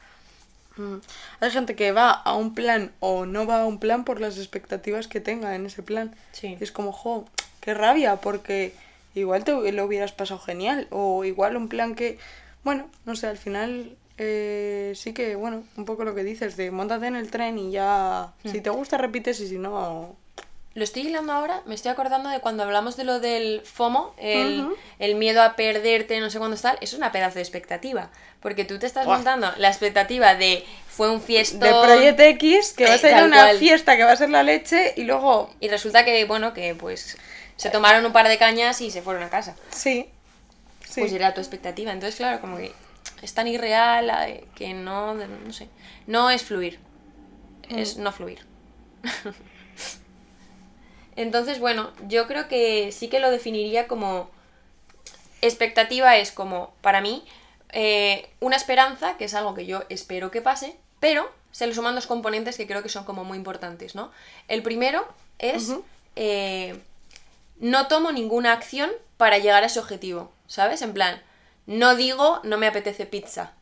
Mm. 0.76 0.96
Hay 1.40 1.50
gente 1.50 1.74
que 1.74 1.92
va 1.92 2.10
a 2.10 2.34
un 2.34 2.54
plan 2.54 2.92
o 3.00 3.26
no 3.26 3.46
va 3.46 3.62
a 3.62 3.66
un 3.66 3.78
plan 3.78 4.04
por 4.04 4.20
las 4.20 4.38
expectativas 4.38 5.08
que 5.08 5.20
tenga 5.20 5.54
en 5.54 5.66
ese 5.66 5.82
plan. 5.82 6.14
Sí. 6.32 6.56
Y 6.58 6.64
es 6.64 6.72
como, 6.72 6.92
jo, 6.92 7.24
qué 7.60 7.74
rabia, 7.74 8.16
porque 8.16 8.74
igual 9.14 9.44
te 9.44 9.72
lo 9.72 9.84
hubieras 9.84 10.12
pasado 10.12 10.40
genial. 10.40 10.86
O 10.90 11.24
igual 11.24 11.56
un 11.56 11.68
plan 11.68 11.94
que, 11.94 12.18
bueno, 12.64 12.88
no 13.04 13.16
sé, 13.16 13.26
al 13.26 13.38
final 13.38 13.96
eh, 14.18 14.92
sí 14.94 15.12
que, 15.12 15.36
bueno, 15.36 15.64
un 15.76 15.84
poco 15.84 16.04
lo 16.04 16.14
que 16.14 16.24
dices, 16.24 16.56
de 16.56 16.70
montate 16.70 17.06
en 17.06 17.16
el 17.16 17.30
tren 17.30 17.58
y 17.58 17.70
ya, 17.70 18.32
si 18.44 18.60
te 18.60 18.70
gusta 18.70 18.98
repites 18.98 19.40
y 19.40 19.48
si 19.48 19.58
no, 19.58 20.16
lo 20.76 20.84
estoy 20.84 21.06
hilando 21.06 21.32
ahora, 21.32 21.62
me 21.64 21.74
estoy 21.74 21.90
acordando 21.90 22.28
de 22.28 22.40
cuando 22.40 22.62
hablamos 22.62 22.98
de 22.98 23.04
lo 23.04 23.18
del 23.18 23.62
FOMO, 23.62 24.14
el, 24.18 24.68
el 24.98 25.14
miedo 25.14 25.42
a 25.42 25.56
perderte, 25.56 26.20
no 26.20 26.28
sé 26.28 26.38
cuándo 26.38 26.54
tal, 26.58 26.76
eso 26.82 26.96
es 26.96 26.98
una 26.98 27.12
pedazo 27.12 27.36
de 27.36 27.40
expectativa. 27.40 28.10
Porque 28.42 28.66
tú 28.66 28.78
te 28.78 28.84
estás 28.84 29.06
montando 29.06 29.50
la 29.56 29.68
expectativa 29.68 30.34
de 30.34 30.66
fue 30.86 31.10
un 31.10 31.22
fiestón. 31.22 31.60
De 31.60 31.70
Project 31.70 32.20
X, 32.20 32.74
que 32.74 32.84
va 32.84 32.92
a 32.92 32.98
ser 32.98 33.24
una 33.24 33.44
cual. 33.44 33.56
fiesta, 33.56 33.96
que 33.96 34.04
va 34.04 34.12
a 34.12 34.16
ser 34.16 34.28
la 34.28 34.42
leche, 34.42 34.92
y 34.98 35.04
luego. 35.04 35.50
Y 35.60 35.68
resulta 35.68 36.04
que, 36.04 36.26
bueno, 36.26 36.52
que 36.52 36.74
pues 36.74 37.16
se 37.56 37.70
tomaron 37.70 38.04
un 38.04 38.12
par 38.12 38.28
de 38.28 38.36
cañas 38.36 38.82
y 38.82 38.90
se 38.90 39.00
fueron 39.00 39.22
a 39.22 39.30
casa. 39.30 39.56
Sí. 39.70 40.10
Sí. 40.86 41.00
Pues 41.00 41.12
era 41.14 41.32
tu 41.32 41.40
expectativa. 41.40 41.90
Entonces, 41.90 42.16
claro, 42.16 42.42
como 42.42 42.58
que 42.58 42.72
es 43.22 43.32
tan 43.32 43.48
irreal 43.48 44.12
eh, 44.28 44.44
que 44.54 44.74
no, 44.74 45.14
no 45.14 45.52
sé, 45.54 45.68
no 46.06 46.28
es 46.28 46.42
fluir. 46.42 46.78
Es 47.70 47.96
no 47.96 48.12
fluir. 48.12 48.44
Entonces, 51.16 51.58
bueno, 51.58 51.90
yo 52.06 52.26
creo 52.26 52.46
que 52.46 52.92
sí 52.92 53.08
que 53.08 53.20
lo 53.20 53.30
definiría 53.30 53.88
como 53.88 54.30
expectativa 55.40 56.16
es 56.16 56.30
como, 56.30 56.74
para 56.82 57.00
mí, 57.00 57.24
eh, 57.72 58.28
una 58.40 58.56
esperanza, 58.56 59.16
que 59.16 59.24
es 59.24 59.34
algo 59.34 59.54
que 59.54 59.66
yo 59.66 59.82
espero 59.88 60.30
que 60.30 60.42
pase, 60.42 60.76
pero 61.00 61.30
se 61.50 61.66
le 61.66 61.74
suman 61.74 61.94
dos 61.94 62.06
componentes 62.06 62.56
que 62.56 62.66
creo 62.66 62.82
que 62.82 62.88
son 62.88 63.04
como 63.04 63.24
muy 63.24 63.38
importantes, 63.38 63.94
¿no? 63.94 64.10
El 64.46 64.62
primero 64.62 65.06
es, 65.38 65.72
eh, 66.14 66.78
no 67.58 67.88
tomo 67.88 68.12
ninguna 68.12 68.52
acción 68.52 68.90
para 69.16 69.38
llegar 69.38 69.62
a 69.62 69.66
ese 69.66 69.80
objetivo, 69.80 70.30
¿sabes? 70.46 70.82
En 70.82 70.92
plan, 70.92 71.22
no 71.66 71.96
digo 71.96 72.40
no 72.44 72.58
me 72.58 72.66
apetece 72.66 73.06
pizza, 73.06 73.52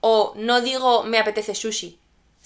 o 0.00 0.32
no 0.36 0.60
digo 0.60 1.04
me 1.04 1.18
apetece 1.18 1.54
sushi, 1.54 1.97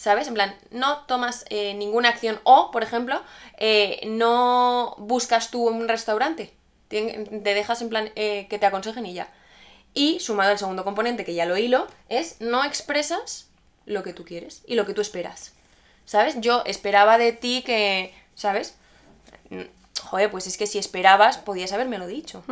¿sabes? 0.02 0.26
En 0.26 0.35
plan, 0.35 0.52
no 0.73 1.04
tomas 1.04 1.44
eh, 1.49 1.75
ninguna 1.75 2.09
acción, 2.09 2.40
o, 2.42 2.73
por 2.73 2.82
ejemplo, 2.82 3.23
eh, 3.56 4.00
no 4.09 4.97
buscas 4.99 5.52
tú 5.52 5.68
un 5.68 5.87
restaurante, 5.87 6.52
te 6.88 7.54
dejas 7.54 7.80
en 7.82 7.88
plan 7.88 8.11
eh, 8.16 8.49
que 8.50 8.59
te 8.59 8.66
aconsejen 8.66 9.06
y 9.06 9.14
ya. 9.14 9.32
Y 9.94 10.18
sumado 10.18 10.50
al 10.50 10.59
segundo 10.59 10.82
componente, 10.82 11.25
que 11.25 11.35
ya 11.35 11.47
lo 11.47 11.56
hilo, 11.56 11.87
es 12.09 12.40
no 12.40 12.64
expresas 12.64 13.49
lo 13.87 14.02
que 14.02 14.12
tú 14.12 14.25
quieres 14.25 14.62
y 14.66 14.75
lo 14.75 14.87
que 14.87 14.92
tú 14.92 15.02
esperas. 15.02 15.52
¿Sabes? 16.04 16.35
Yo 16.40 16.64
esperaba 16.66 17.16
de 17.16 17.30
ti 17.30 17.62
que, 17.64 18.12
¿sabes? 18.35 18.75
Joder, 20.02 20.32
pues 20.32 20.49
es 20.49 20.59
que 20.59 20.66
si 20.66 20.78
esperabas, 20.78 21.38
podías 21.38 21.73
habérmelo 21.73 22.09
dicho. 22.09 22.42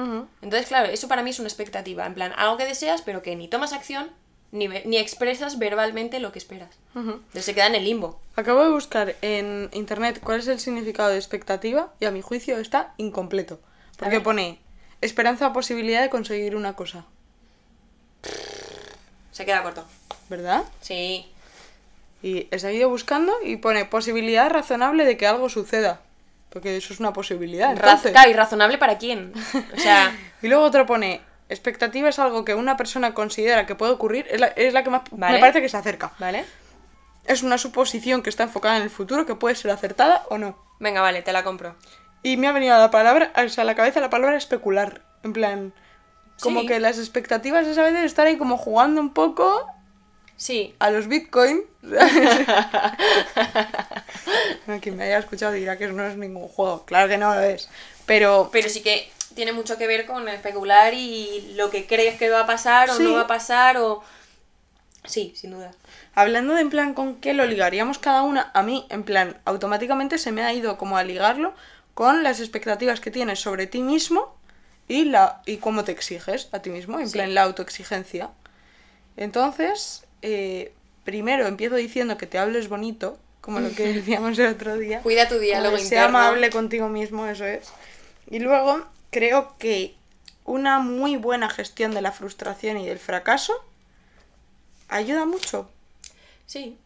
Entonces, 0.41 0.69
claro, 0.69 0.89
eso 0.89 1.09
para 1.09 1.25
mí 1.25 1.31
es 1.31 1.41
una 1.41 1.49
expectativa. 1.49 2.07
En 2.07 2.15
plan, 2.15 2.33
algo 2.37 2.57
que 2.59 2.65
deseas, 2.65 3.03
pero 3.03 3.23
que 3.23 3.35
ni 3.35 3.49
tomas 3.49 3.73
acción, 3.73 4.09
ni, 4.53 4.69
ni 4.69 4.99
expresas 4.99 5.59
verbalmente 5.59 6.21
lo 6.21 6.33
que 6.33 6.39
esperas. 6.39 6.71
Entonces 6.95 7.45
se 7.45 7.55
queda 7.55 7.67
en 7.67 7.75
el 7.75 7.85
limbo. 7.85 8.21
Acabo 8.37 8.63
de 8.63 8.71
buscar 8.71 9.17
en 9.23 9.69
internet 9.73 10.21
cuál 10.23 10.41
es 10.41 10.49
el 10.49 10.61
significado 10.61 11.11
de 11.11 11.17
expectativa 11.17 11.93
y 12.01 12.07
a 12.07 12.11
mi 12.11 12.23
juicio 12.23 12.59
está 12.59 12.95
incompleto. 12.97 13.61
Porque 13.99 14.21
pone 14.21 14.59
esperanza 15.01 15.49
o 15.49 15.53
posibilidad 15.53 16.03
de 16.03 16.11
conseguir 16.11 16.57
una 16.57 16.75
cosa. 16.75 17.05
Se 19.33 19.45
queda 19.45 19.63
corto. 19.63 19.85
¿Verdad? 20.29 20.65
Sí. 20.81 21.27
Y 22.23 22.49
he 22.51 22.59
seguido 22.59 22.89
buscando 22.89 23.33
y 23.45 23.57
pone 23.57 23.85
posibilidad 23.85 24.51
razonable 24.51 25.05
de 25.05 25.17
que 25.17 25.27
algo 25.27 25.49
suceda. 25.49 26.01
Porque 26.51 26.77
eso 26.77 26.93
es 26.93 27.01
una 27.01 27.13
posibilidad. 27.13 27.73
Entonces. 27.73 28.13
¿y 28.29 28.33
razonable 28.33 28.79
para 28.79 28.99
quién? 28.99 29.33
O 29.75 29.79
sea, 29.79 30.13
Y 30.43 30.49
luego 30.49 30.65
otro 30.65 30.87
pone 30.87 31.21
expectativa 31.51 32.09
es 32.09 32.19
algo 32.19 32.45
que 32.45 32.55
una 32.55 32.77
persona 32.77 33.13
considera 33.15 33.67
que 33.67 33.75
puede 33.75 33.93
ocurrir. 33.93 34.27
Es 34.31 34.41
la, 34.41 34.47
es 34.49 34.73
la 34.73 34.83
que 34.83 34.91
más 34.91 35.03
Vale. 35.11 35.35
me 35.35 35.41
parece 35.41 35.61
que 35.61 35.69
se 35.69 35.77
acerca. 35.77 36.13
¿vale? 36.19 36.45
Es 37.27 37.43
una 37.43 37.59
suposición 37.59 38.23
que 38.23 38.31
está 38.31 38.45
enfocada 38.45 38.77
en 38.79 38.83
el 38.85 38.91
futuro 38.91 39.27
que 39.27 39.35
puede 39.35 39.55
ser 39.55 39.71
acertada 39.71 40.25
o 40.31 40.39
no. 40.39 40.57
Venga, 40.79 41.01
vale, 41.03 41.21
te 41.23 41.33
la 41.33 41.45
compro. 41.45 41.75
Y 42.23 42.37
me 42.37 42.47
ha 42.49 42.53
venido 42.53 42.75
a 42.75 42.79
la 42.79 42.91
palabra, 42.91 43.33
o 43.37 43.49
sea, 43.49 43.63
a 43.63 43.65
la 43.65 43.75
cabeza 43.75 44.01
la 44.01 44.11
palabra 44.11 44.37
especular. 44.37 45.03
En 45.23 45.33
plan, 45.35 45.73
como 46.41 46.61
Sí. 46.63 46.67
que 46.67 46.81
las 46.81 46.99
expectativas 46.99 47.67
es 47.67 47.77
a 47.79 47.83
veces 47.83 48.05
estar 48.05 48.27
ahí 48.27 48.39
como 48.39 48.57
jugando 48.57 49.01
un 49.01 49.13
poco 49.13 49.67
Sí. 50.37 50.75
a 50.79 50.91
los 50.91 51.07
bitcoin. 51.09 51.63
Quien 54.81 54.97
me 54.97 55.05
haya 55.05 55.19
escuchado 55.19 55.53
dirá 55.53 55.77
que 55.77 55.85
eso 55.85 55.93
no 55.95 56.07
es 56.07 56.17
ningún 56.17 56.49
juego. 56.49 56.85
Claro 56.87 57.09
que 57.09 57.19
no 57.19 57.35
lo 57.35 57.41
es. 57.41 57.69
Pero 58.07 58.49
Pero 58.53 58.69
sí 58.69 58.83
que 58.83 59.11
tiene 59.41 59.55
mucho 59.55 59.79
que 59.79 59.87
ver 59.87 60.05
con 60.05 60.29
especular 60.29 60.93
y 60.93 61.55
lo 61.57 61.71
que 61.71 61.87
crees 61.87 62.19
que 62.19 62.29
va 62.29 62.41
a 62.41 62.47
pasar 62.47 62.91
o 62.91 62.95
Sí. 62.95 63.05
no 63.05 63.15
va 63.15 63.23
a 63.23 63.27
pasar 63.27 63.79
o... 63.79 64.03
Sí, 65.07 65.33
sin 65.35 65.53
duda. 65.53 65.71
hablando 66.15 66.53
de 66.53 66.61
en 66.61 66.69
plan 66.69 66.93
con 66.93 67.15
qué 67.23 67.33
lo 67.33 67.47
ligaríamos 67.47 67.99
cada 67.99 68.21
una, 68.21 68.51
a 68.53 68.63
mí, 68.63 68.85
en 68.91 69.03
plan, 69.03 69.39
automáticamente 69.47 70.19
se 70.19 70.31
me 70.31 70.43
ha 70.43 70.53
ido 70.53 70.77
como 70.77 70.99
a 70.99 71.05
ligarlo 71.05 71.55
con 71.95 72.23
las 72.23 72.39
expectativas 72.41 73.01
que 73.01 73.11
tienes 73.11 73.41
sobre 73.41 73.67
ti 73.67 73.81
mismo 73.81 74.37
y, 74.89 75.07
la, 75.07 75.41
y 75.47 75.57
cómo 75.57 75.85
te 75.85 75.93
exiges 75.93 76.51
a 76.53 76.59
ti 76.61 76.69
mismo, 76.69 77.01
en 77.01 77.07
Sí. 77.09 77.15
plan 77.15 77.33
la 77.35 77.41
autoexigencia. 77.45 78.29
Entonces, 79.17 80.05
eh, 80.21 80.75
primero 81.05 81.47
empiezo 81.47 81.77
diciendo 81.77 82.19
que 82.19 82.27
te 82.27 82.37
hables 82.37 82.69
bonito, 82.69 83.17
como 83.41 83.61
lo 83.61 83.71
que 83.75 83.85
decíamos 83.95 84.39
el 84.39 84.49
otro 84.49 84.77
día. 84.77 85.01
Cuida 85.01 85.29
tu 85.31 85.39
diálogo. 85.39 85.79
Sea 85.79 86.05
amable 86.05 86.51
contigo 86.51 86.91
mismo, 86.91 87.27
eso 87.27 87.47
es. 87.47 87.73
Y 88.31 88.39
luego, 88.41 88.87
creo 89.11 89.55
que 89.59 89.95
una 90.45 90.79
muy 90.81 91.17
buena 91.17 91.49
gestión 91.51 91.93
de 91.93 92.03
la 92.03 92.13
frustración 92.13 92.79
y 92.79 92.87
del 92.87 92.99
fracaso 92.99 93.53
ayuda 94.89 95.25
mucho. 95.25 95.69
Sí. 96.47 96.77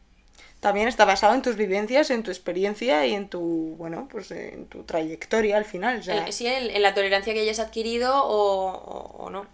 También 0.60 0.88
está 0.88 1.04
basado 1.04 1.34
en 1.34 1.42
tus 1.42 1.56
vivencias, 1.56 2.10
en 2.10 2.22
tu 2.22 2.30
experiencia 2.30 3.06
y 3.06 3.14
en 3.14 3.28
tu, 3.28 3.74
bueno, 3.76 4.08
pues 4.10 4.30
en 4.30 4.66
tu 4.66 4.82
trayectoria 4.84 5.56
al 5.58 5.64
final. 5.64 6.00
o 6.00 6.02
sea, 6.02 6.24
El- 6.26 6.32
sí, 6.32 6.46
en, 6.46 6.70
en 6.70 6.82
la 6.82 6.94
tolerancia 6.94 7.34
que 7.34 7.40
hayas 7.40 7.58
adquirido 7.58 8.14
o, 8.24 8.70
o- 8.72 9.24
o 9.24 9.30
no. 9.30 9.46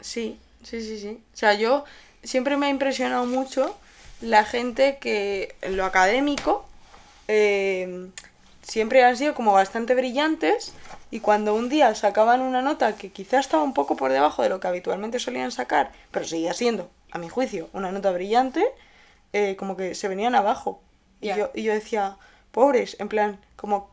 Sí, 0.00 0.38
sí, 0.64 0.80
sí, 0.82 0.98
sí. 0.98 1.20
O 1.32 1.36
sea, 1.36 1.54
yo 1.54 1.84
siempre 2.24 2.56
me 2.56 2.66
ha 2.66 2.70
impresionado 2.70 3.26
mucho 3.26 3.76
la 4.20 4.44
gente 4.44 4.98
que 5.00 5.54
en 5.62 5.76
lo 5.76 5.84
académico 5.84 6.66
eh, 7.28 8.08
siempre 8.62 9.04
han 9.04 9.16
sido 9.16 9.34
como 9.34 9.52
bastante 9.52 9.94
brillantes 9.94 10.72
y 11.10 11.20
cuando 11.20 11.54
un 11.54 11.68
día 11.68 11.94
sacaban 11.94 12.40
una 12.40 12.62
nota 12.62 12.96
que 12.96 13.10
quizá 13.10 13.38
estaba 13.38 13.62
un 13.62 13.74
poco 13.74 13.96
por 13.96 14.12
debajo 14.12 14.42
de 14.42 14.48
lo 14.48 14.58
que 14.58 14.68
habitualmente 14.68 15.18
solían 15.18 15.52
sacar, 15.52 15.92
pero 16.10 16.24
seguía 16.24 16.52
siendo, 16.52 16.90
a 17.12 17.18
mi 17.18 17.28
juicio, 17.28 17.68
una 17.72 17.92
nota 17.92 18.10
brillante, 18.10 18.64
eh, 19.32 19.56
como 19.56 19.76
que 19.76 19.94
se 19.94 20.08
venían 20.08 20.34
abajo. 20.34 20.82
Y, 21.20 21.28
yo, 21.28 21.50
y 21.54 21.62
yo 21.62 21.72
decía, 21.72 22.16
pobres, 22.50 22.96
en 22.98 23.08
plan, 23.08 23.40
como 23.54 23.90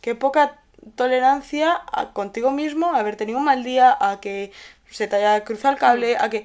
qué 0.00 0.14
poca 0.14 0.60
tolerancia 0.96 1.80
a 1.92 2.12
contigo 2.12 2.50
mismo, 2.50 2.94
a 2.94 3.00
haber 3.00 3.16
tenido 3.16 3.38
un 3.38 3.44
mal 3.44 3.62
día, 3.62 3.96
a 4.00 4.20
que 4.20 4.52
se 4.90 5.06
te 5.06 5.16
haya 5.16 5.44
cruzado 5.44 5.74
el 5.74 5.80
cable, 5.80 6.16
a 6.18 6.30
que... 6.30 6.44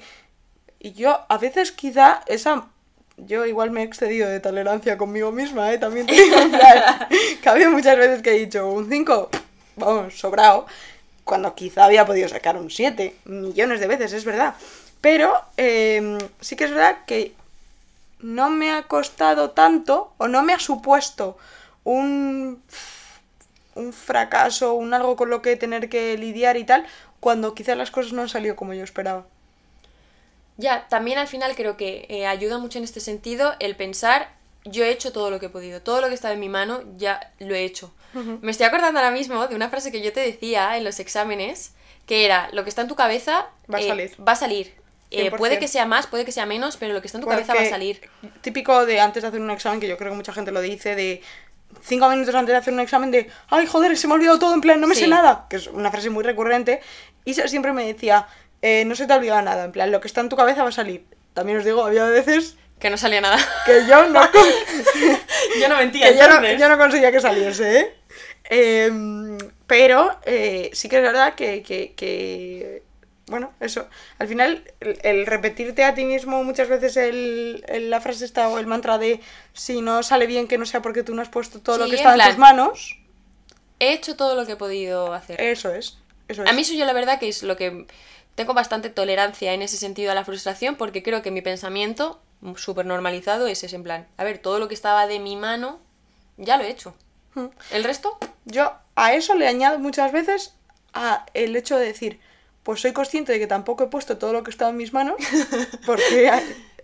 Y 0.78 0.92
yo 0.92 1.20
a 1.28 1.38
veces 1.38 1.72
quizá 1.72 2.20
esa... 2.26 2.68
Yo 3.16 3.46
igual 3.46 3.70
me 3.70 3.80
he 3.80 3.84
excedido 3.84 4.28
de 4.28 4.40
tolerancia 4.40 4.98
conmigo 4.98 5.32
misma, 5.32 5.72
¿eh? 5.72 5.78
También 5.78 6.06
te 6.06 6.12
digo, 6.12 6.36
en 6.36 6.50
plan, 6.50 7.08
que 7.42 7.48
ha 7.48 7.52
habido 7.52 7.70
muchas 7.70 7.96
veces 7.96 8.20
que 8.20 8.30
he 8.32 8.38
dicho 8.38 8.70
un 8.70 8.90
5, 8.90 9.30
vamos, 9.76 10.18
sobrado, 10.18 10.66
cuando 11.24 11.54
quizá 11.54 11.84
había 11.84 12.06
podido 12.06 12.28
sacar 12.28 12.56
un 12.56 12.70
7, 12.70 13.16
millones 13.24 13.80
de 13.80 13.86
veces, 13.86 14.12
es 14.12 14.24
verdad. 14.24 14.54
Pero 15.00 15.34
eh, 15.56 16.18
sí 16.40 16.56
que 16.56 16.64
es 16.64 16.70
verdad 16.70 16.98
que 17.06 17.34
no 18.20 18.50
me 18.50 18.72
ha 18.72 18.84
costado 18.84 19.50
tanto 19.50 20.12
o 20.18 20.28
no 20.28 20.42
me 20.42 20.52
ha 20.52 20.58
supuesto 20.58 21.36
un, 21.84 22.62
un 23.74 23.92
fracaso, 23.92 24.74
un 24.74 24.94
algo 24.94 25.16
con 25.16 25.30
lo 25.30 25.42
que 25.42 25.56
tener 25.56 25.88
que 25.88 26.16
lidiar 26.18 26.56
y 26.56 26.64
tal, 26.64 26.86
cuando 27.20 27.54
quizás 27.54 27.76
las 27.76 27.90
cosas 27.90 28.12
no 28.12 28.22
han 28.22 28.28
salido 28.28 28.56
como 28.56 28.74
yo 28.74 28.84
esperaba. 28.84 29.24
Ya, 30.58 30.86
también 30.88 31.18
al 31.18 31.28
final 31.28 31.54
creo 31.54 31.76
que 31.76 32.06
eh, 32.08 32.26
ayuda 32.26 32.58
mucho 32.58 32.78
en 32.78 32.84
este 32.84 33.00
sentido 33.00 33.54
el 33.60 33.76
pensar, 33.76 34.30
yo 34.66 34.84
he 34.84 34.90
hecho 34.90 35.12
todo 35.12 35.30
lo 35.30 35.40
que 35.40 35.46
he 35.46 35.48
podido, 35.48 35.80
todo 35.80 36.00
lo 36.00 36.08
que 36.08 36.14
estaba 36.14 36.34
en 36.34 36.40
mi 36.40 36.48
mano 36.48 36.82
ya 36.96 37.32
lo 37.38 37.54
he 37.54 37.64
hecho. 37.64 37.92
Me 38.40 38.50
estoy 38.50 38.64
acordando 38.64 38.98
ahora 38.98 39.10
mismo 39.10 39.46
de 39.46 39.54
una 39.54 39.68
frase 39.68 39.92
que 39.92 40.00
yo 40.00 40.10
te 40.12 40.20
decía 40.20 40.78
en 40.78 40.84
los 40.84 41.00
exámenes, 41.00 41.72
que 42.06 42.24
era, 42.24 42.48
lo 42.52 42.62
que 42.64 42.70
está 42.70 42.80
en 42.82 42.88
tu 42.88 42.96
cabeza 42.96 43.48
Va 43.72 43.78
a 43.78 43.80
eh, 43.82 43.88
salir. 43.88 44.16
Va 44.26 44.32
a 44.32 44.36
salir. 44.36 44.74
Eh, 45.10 45.30
100%. 45.30 45.36
puede 45.36 45.58
que 45.58 45.68
sea 45.68 45.84
más, 45.86 46.06
puede 46.06 46.24
que 46.24 46.32
sea 46.32 46.46
menos, 46.46 46.76
pero 46.78 46.94
lo 46.94 47.00
que 47.00 47.08
está 47.08 47.18
en 47.18 47.24
tu 47.24 47.28
cabeza 47.28 47.52
va 47.52 47.60
a 47.60 47.62
Porque 47.62 47.70
salir. 47.70 48.00
Típico 48.40 48.86
de 48.86 49.00
antes 49.00 49.22
de 49.22 49.28
hacer 49.28 49.40
un 49.40 49.50
examen, 49.50 49.80
que 49.80 49.88
yo 49.88 49.96
creo 49.98 50.10
que 50.12 50.16
mucha 50.16 50.32
gente 50.32 50.50
lo 50.50 50.60
dice, 50.62 50.94
de 50.94 51.22
cinco 51.82 52.08
minutos 52.08 52.34
antes 52.34 52.54
de 52.54 52.56
hacer 52.58 52.72
un 52.72 52.80
examen 52.80 53.10
de 53.10 53.28
¡Ay, 53.50 53.66
joder, 53.66 53.96
se 53.98 54.06
me 54.06 54.14
ha 54.14 54.16
olvidado 54.16 54.38
todo! 54.38 54.54
En 54.54 54.60
plan, 54.62 54.80
no 54.80 54.86
me 54.86 54.94
sé 54.94 55.04
Sí. 55.04 55.10
nada. 55.10 55.46
Que 55.50 55.56
es 55.56 55.66
una 55.66 55.90
frase 55.90 56.08
muy 56.10 56.24
recurrente. 56.24 56.80
Y 57.24 57.34
siempre 57.34 57.72
me 57.72 57.86
decía, 57.86 58.26
eh, 58.62 58.84
no 58.86 58.94
se 58.94 59.06
te 59.06 59.12
ha 59.12 59.16
olvidado 59.16 59.42
nada. 59.42 59.64
En 59.64 59.72
plan, 59.72 59.90
lo 59.90 60.00
que 60.00 60.08
está 60.08 60.22
en 60.22 60.28
tu 60.28 60.36
cabeza 60.36 60.62
va 60.62 60.70
a 60.70 60.72
salir. 60.72 61.04
También 61.34 61.58
os 61.58 61.64
digo, 61.64 61.84
había 61.84 62.06
veces 62.06 62.56
Que 62.78 62.90
no 62.90 62.96
salía 62.96 63.20
nada. 63.20 63.38
que 63.64 63.86
yo 63.88 64.08
no, 64.08 64.20
yo 65.60 65.68
no 65.68 65.76
mentía. 65.76 66.10
que 66.12 66.18
yo 66.18 66.28
no, 66.28 66.52
yo 66.52 66.68
no 66.68 66.76
conseguía 66.78 67.10
que 67.10 67.20
saliese, 67.20 67.80
¿eh? 67.80 67.94
Em, 68.48 69.38
pero 69.66 70.18
eh, 70.24 70.70
sí 70.72 70.88
que 70.88 70.96
es 70.96 71.02
verdad 71.02 71.34
que, 71.34 71.62
que- 71.62 71.94
que, 71.96 72.82
bueno, 73.26 73.52
eso, 73.58 73.88
al 74.18 74.28
final 74.28 74.62
el, 74.80 74.98
el 75.02 75.26
repetirte 75.26 75.82
a 75.84 75.94
ti 75.94 76.04
mismo 76.04 76.44
muchas 76.44 76.68
veces 76.68 76.96
el, 76.96 77.64
el- 77.66 77.90
la 77.90 78.00
frase 78.00 78.24
esta 78.24 78.48
o 78.48 78.58
el 78.58 78.66
mantra 78.66 78.98
de 78.98 79.20
si 79.52 79.80
no 79.80 80.02
sale 80.04 80.26
bien 80.26 80.46
que 80.46 80.58
no 80.58 80.66
sea 80.66 80.80
porque 80.82 81.02
tú 81.02 81.14
no 81.14 81.22
has 81.22 81.28
puesto 81.28 81.60
todo 81.60 81.78
lo 81.78 81.86
que 81.86 81.96
está 81.96 82.14
en, 82.14 82.20
tus 82.20 82.38
manos, 82.38 82.98
he 83.80 83.92
hecho 83.94 84.14
todo 84.16 84.36
lo 84.36 84.46
que 84.46 84.52
he 84.52 84.56
podido 84.56 85.12
hacer. 85.12 85.40
Eso 85.40 85.74
es. 85.74 85.98
Eso 86.28 86.44
es. 86.44 86.48
A 86.48 86.52
mí 86.52 86.62
eso 86.62 86.74
yo 86.74 86.84
la 86.84 86.92
verdad 86.92 87.18
que 87.18 87.28
es 87.28 87.42
lo 87.42 87.56
que 87.56 87.86
tengo 88.36 88.54
bastante 88.54 88.90
tolerancia 88.90 89.54
en 89.54 89.62
ese 89.62 89.76
sentido 89.76 90.12
a 90.12 90.14
la 90.14 90.24
frustración 90.24 90.76
porque 90.76 91.02
creo 91.02 91.22
que 91.22 91.30
mi 91.32 91.40
pensamiento 91.42 92.20
súper 92.56 92.86
normalizado 92.86 93.46
es 93.46 93.62
ese 93.64 93.76
en 93.76 93.82
plan, 93.82 94.06
a 94.16 94.24
ver, 94.24 94.38
todo 94.38 94.58
lo 94.58 94.68
que 94.68 94.74
estaba 94.74 95.06
de 95.06 95.18
mi 95.18 95.36
mano 95.36 95.78
ya 96.36 96.56
lo 96.56 96.64
he 96.64 96.70
hecho. 96.70 96.94
Hmm. 97.34 97.46
El 97.70 97.84
resto, 97.84 98.18
Yo 98.44 98.72
a 98.94 99.12
eso 99.14 99.34
le 99.34 99.46
añado 99.48 99.78
muchas 99.78 100.12
veces 100.12 100.54
a 100.94 101.26
el 101.34 101.54
hecho 101.56 101.76
de 101.76 101.86
decir, 101.86 102.20
pues 102.62 102.80
soy 102.80 102.92
consciente 102.92 103.32
de 103.32 103.38
que 103.38 103.46
tampoco 103.46 103.84
he 103.84 103.88
puesto 103.88 104.16
todo 104.18 104.32
lo 104.32 104.42
que 104.42 104.50
estaba 104.50 104.70
en 104.70 104.76
mis 104.76 104.92
manos, 104.92 105.16
porque 105.86 106.30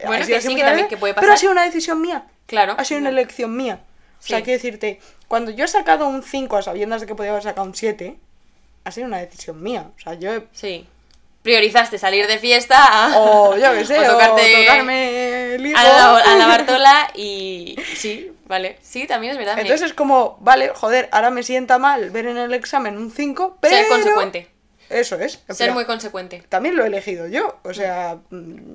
Bueno, 0.07 0.27
que 0.27 0.41
sí, 0.41 0.55
que 0.55 0.63
también 0.63 0.89
que 0.89 0.97
puede 0.97 1.15
pero 1.15 1.23
pasar. 1.27 1.35
ha 1.35 1.39
sido 1.39 1.53
una 1.53 1.65
decisión 1.65 2.01
mía. 2.01 2.27
claro. 2.47 2.75
Ha 2.79 2.85
sido 2.85 3.01
una 3.01 3.09
elección 3.11 3.57
mía. 3.57 3.81
O 4.19 4.23
sea, 4.25 4.39
Sí. 4.39 4.45
quiero 4.45 4.59
decirte, 4.59 5.01
cuando 5.29 5.51
yo 5.51 5.65
he 5.65 5.69
sacado 5.69 6.07
un 6.07 6.23
5 6.23 6.57
a 6.57 6.63
sabiendas 6.63 7.01
de 7.01 7.07
que 7.09 7.15
podía 7.15 7.31
haber 7.33 7.43
sacado 7.43 7.67
un 7.67 7.75
7, 7.75 8.17
ha 8.85 8.91
sido 8.93 9.07
una 9.07 9.19
decisión 9.19 9.61
mía. 9.63 9.91
O 9.97 10.01
sea, 10.01 10.15
yo 10.15 10.33
he... 10.33 10.47
Sí. 10.53 10.87
Priorizaste 11.43 11.99
salir 11.99 12.27
de 12.27 12.39
fiesta 12.39 12.77
a... 12.79 13.19
O 13.19 13.57
yo 13.57 13.73
qué 13.73 13.85
sé, 13.85 13.99
o 13.99 14.03
o, 14.03 14.13
tocarte 14.13 14.65
tocarme 14.65 15.55
el 15.55 15.77
a 15.77 15.83
la, 15.83 16.17
a 16.17 16.37
la 16.37 16.47
Bartola 16.49 17.11
y... 17.15 17.77
Sí, 17.97 18.33
vale. 18.47 18.79
Sí, 18.83 19.07
también 19.07 19.33
es 19.33 19.39
verdad. 19.39 19.59
Entonces 19.59 19.89
es 19.89 19.95
como, 19.95 20.39
vale, 20.41 20.71
joder, 20.75 21.09
ahora 21.13 21.31
me 21.31 21.43
sienta 21.43 21.79
mal 21.79 22.11
ver 22.11 22.27
en 22.27 22.37
el 22.37 22.55
examen 22.55 22.97
un 22.97 23.11
5, 23.11 23.59
pero... 23.61 23.77
Ser 23.77 23.89
consecuente. 23.89 24.49
Eso 24.93 25.17
es. 25.19 25.43
Ser 25.49 25.73
muy 25.73 25.85
consecuente. 25.87 26.43
También 26.49 26.77
lo 26.77 26.85
he 26.85 26.87
elegido 26.87 27.27
yo. 27.27 27.59
O 27.65 27.73
sea, 27.73 28.19
mm, 28.31 28.75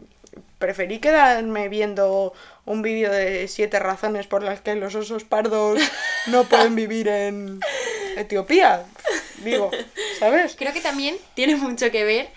preferí 0.57 0.99
quedarme 0.99 1.69
viendo 1.69 2.33
un 2.65 2.81
vídeo 2.81 3.11
de 3.11 3.47
siete 3.47 3.79
razones 3.79 4.27
por 4.27 4.43
las 4.43 4.61
que 4.61 4.75
los 4.75 4.95
osos 4.95 5.23
pardos 5.23 5.79
no 6.27 6.43
pueden 6.45 6.75
vivir 6.75 7.07
en 7.07 7.59
Etiopía. 8.17 8.83
Digo, 9.43 9.69
¿sabes? 10.19 10.55
Creo 10.57 10.73
que 10.73 10.81
también 10.81 11.15
tiene 11.35 11.55
mucho 11.55 11.91
que 11.91 12.03
ver 12.03 12.29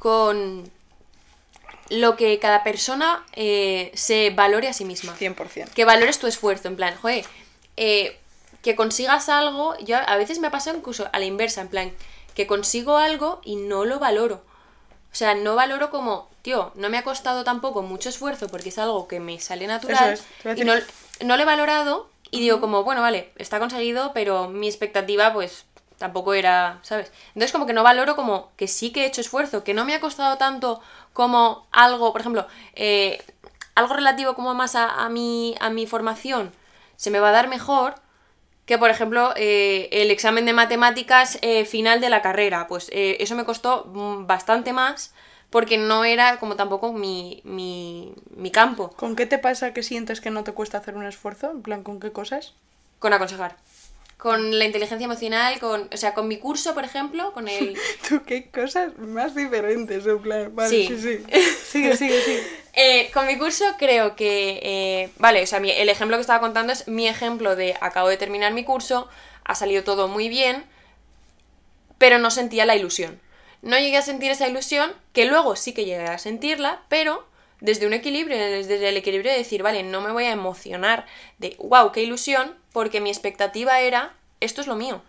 con 0.00 0.68
lo 1.90 2.16
que 2.16 2.38
cada 2.38 2.64
persona 2.64 3.24
eh, 3.34 3.92
se 3.94 4.30
valore 4.30 4.66
a 4.66 4.72
sí 4.72 4.84
misma. 4.84 5.14
100%. 5.16 5.68
Que 5.70 5.84
valores 5.84 6.18
tu 6.18 6.26
esfuerzo, 6.26 6.68
en 6.68 6.76
plan, 6.76 6.96
joder, 6.96 7.26
eh, 7.76 8.18
que 8.62 8.74
consigas 8.74 9.28
algo, 9.28 9.76
yo 9.78 9.98
a 9.98 10.16
veces 10.16 10.38
me 10.38 10.46
ha 10.46 10.50
pasado 10.50 10.78
incluso 10.78 11.08
a 11.12 11.18
la 11.18 11.26
inversa, 11.26 11.60
en 11.60 11.68
plan, 11.68 11.92
que 12.34 12.46
consigo 12.46 12.96
algo 12.96 13.40
y 13.44 13.56
no 13.56 13.84
lo 13.84 13.98
valoro. 13.98 14.42
O 15.12 15.14
sea, 15.14 15.34
no 15.34 15.54
valoro 15.54 15.90
como, 15.90 16.30
tío, 16.40 16.72
no 16.76 16.88
me 16.88 16.96
ha 16.96 17.04
costado 17.04 17.44
tampoco 17.44 17.82
mucho 17.82 18.08
esfuerzo 18.08 18.48
porque 18.48 18.70
es 18.70 18.78
algo 18.78 19.06
que 19.06 19.20
me 19.20 19.38
sale 19.38 19.66
natural 19.66 20.14
Eso 20.14 20.24
es, 20.44 20.58
y 20.58 20.64
no, 20.64 20.74
no 21.24 21.36
lo 21.36 21.42
he 21.42 21.46
valorado 21.46 22.08
y 22.30 22.40
digo 22.40 22.60
como, 22.60 22.84
bueno, 22.84 23.02
vale, 23.02 23.32
está 23.36 23.58
conseguido, 23.58 24.12
pero 24.14 24.48
mi 24.48 24.68
expectativa 24.68 25.32
pues 25.34 25.64
tampoco 26.00 26.32
era, 26.32 26.78
¿sabes? 26.82 27.12
Entonces 27.28 27.52
como 27.52 27.66
que 27.66 27.74
no 27.74 27.82
valoro 27.82 28.16
como 28.16 28.50
que 28.56 28.68
sí 28.68 28.90
que 28.90 29.02
he 29.02 29.06
hecho 29.06 29.20
esfuerzo, 29.20 29.64
que 29.64 29.74
no 29.74 29.84
me 29.84 29.94
ha 29.94 30.00
costado 30.00 30.38
tanto 30.38 30.80
como 31.12 31.66
algo, 31.72 32.12
por 32.12 32.22
ejemplo, 32.22 32.46
eh, 32.74 33.22
algo 33.74 33.94
relativo 33.94 34.34
como 34.34 34.54
más 34.54 34.76
a, 34.76 35.04
a 35.04 35.10
mi, 35.10 35.54
a 35.60 35.68
mi 35.68 35.86
formación 35.86 36.52
se 36.96 37.10
me 37.10 37.20
va 37.20 37.28
a 37.28 37.32
dar 37.32 37.48
mejor 37.48 37.96
que, 38.64 38.78
por 38.78 38.88
ejemplo, 38.88 39.34
eh, 39.36 39.88
el 39.92 40.10
examen 40.10 40.46
de 40.46 40.54
matemáticas 40.54 41.38
eh, 41.42 41.66
final 41.66 42.00
de 42.00 42.08
la 42.08 42.22
carrera. 42.22 42.66
Pues 42.66 42.88
eh, 42.92 43.18
eso 43.20 43.34
me 43.34 43.44
costó 43.44 43.84
mm, 43.86 44.26
bastante 44.26 44.72
más 44.72 45.12
porque 45.50 45.76
no 45.76 46.04
era 46.04 46.38
como 46.38 46.56
tampoco 46.56 46.92
mi, 46.92 47.42
mi, 47.44 48.14
mi 48.36 48.50
campo 48.52 48.90
¿Con 48.90 49.16
qué 49.16 49.26
te 49.26 49.38
pasa 49.38 49.74
que 49.74 49.82
sientes 49.82 50.20
que 50.20 50.30
no 50.30 50.44
te 50.44 50.52
cuesta 50.52 50.78
hacer 50.78 50.96
un 50.96 51.04
esfuerzo? 51.04 51.50
En 51.50 51.62
plan, 51.62 51.82
¿con 51.82 52.00
qué 52.00 52.12
cosas? 52.12 52.54
con 53.00 53.12
aconsejar. 53.12 53.56
Con 54.20 54.58
la 54.58 54.66
inteligencia 54.66 55.06
emocional, 55.06 55.58
con, 55.60 55.88
o 55.92 55.96
sea, 55.96 56.12
con 56.12 56.28
mi 56.28 56.36
curso, 56.36 56.74
por 56.74 56.84
ejemplo, 56.84 57.32
con 57.32 57.48
el... 57.48 57.74
¿Tú 58.08 58.22
qué 58.26 58.50
cosas 58.50 58.96
más 58.98 59.34
diferentes? 59.34 60.06
En 60.06 60.20
plan, 60.20 60.54
vale, 60.54 60.68
Sí. 60.68 60.86
sí, 60.88 60.98
sí. 61.00 61.24
Sigue, 61.70 61.96
sigue, 61.96 62.20
sigue. 62.20 62.42
Eh, 62.74 63.10
con 63.14 63.26
mi 63.26 63.38
curso 63.38 63.64
creo 63.78 64.16
que, 64.16 64.60
eh, 64.62 65.10
vale, 65.18 65.42
o 65.42 65.46
sea, 65.46 65.58
mi- 65.60 65.70
el 65.70 65.88
ejemplo 65.88 66.16
que 66.16 66.20
estaba 66.20 66.40
contando 66.40 66.72
es 66.72 66.86
mi 66.86 67.08
ejemplo 67.08 67.56
de 67.56 67.74
acabo 67.80 68.08
de 68.08 68.16
terminar 68.18 68.52
mi 68.52 68.62
curso, 68.64 69.08
ha 69.44 69.54
salido 69.54 69.84
todo 69.84 70.06
muy 70.06 70.28
bien, 70.28 70.64
pero 71.98 72.18
no 72.18 72.30
sentía 72.30 72.66
la 72.66 72.76
ilusión. 72.76 73.20
No 73.62 73.78
llegué 73.78 73.96
a 73.96 74.02
sentir 74.02 74.30
esa 74.30 74.48
ilusión, 74.48 74.92
que 75.12 75.24
luego 75.26 75.56
sí 75.56 75.72
que 75.72 75.84
llegué 75.84 76.04
a 76.06 76.18
sentirla, 76.18 76.82
pero 76.88 77.26
desde 77.60 77.86
un 77.86 77.92
equilibrio, 77.92 78.36
desde 78.36 78.88
el 78.88 78.96
equilibrio 78.96 79.32
de 79.32 79.38
decir, 79.38 79.62
vale, 79.62 79.82
no 79.82 80.00
me 80.00 80.12
voy 80.12 80.24
a 80.24 80.32
emocionar 80.32 81.06
de, 81.38 81.56
wow, 81.58 81.92
qué 81.92 82.02
ilusión, 82.02 82.54
porque 82.72 83.00
mi 83.00 83.10
expectativa 83.10 83.80
era, 83.80 84.14
esto 84.40 84.60
es 84.60 84.66
lo 84.66 84.76
mío. 84.76 85.02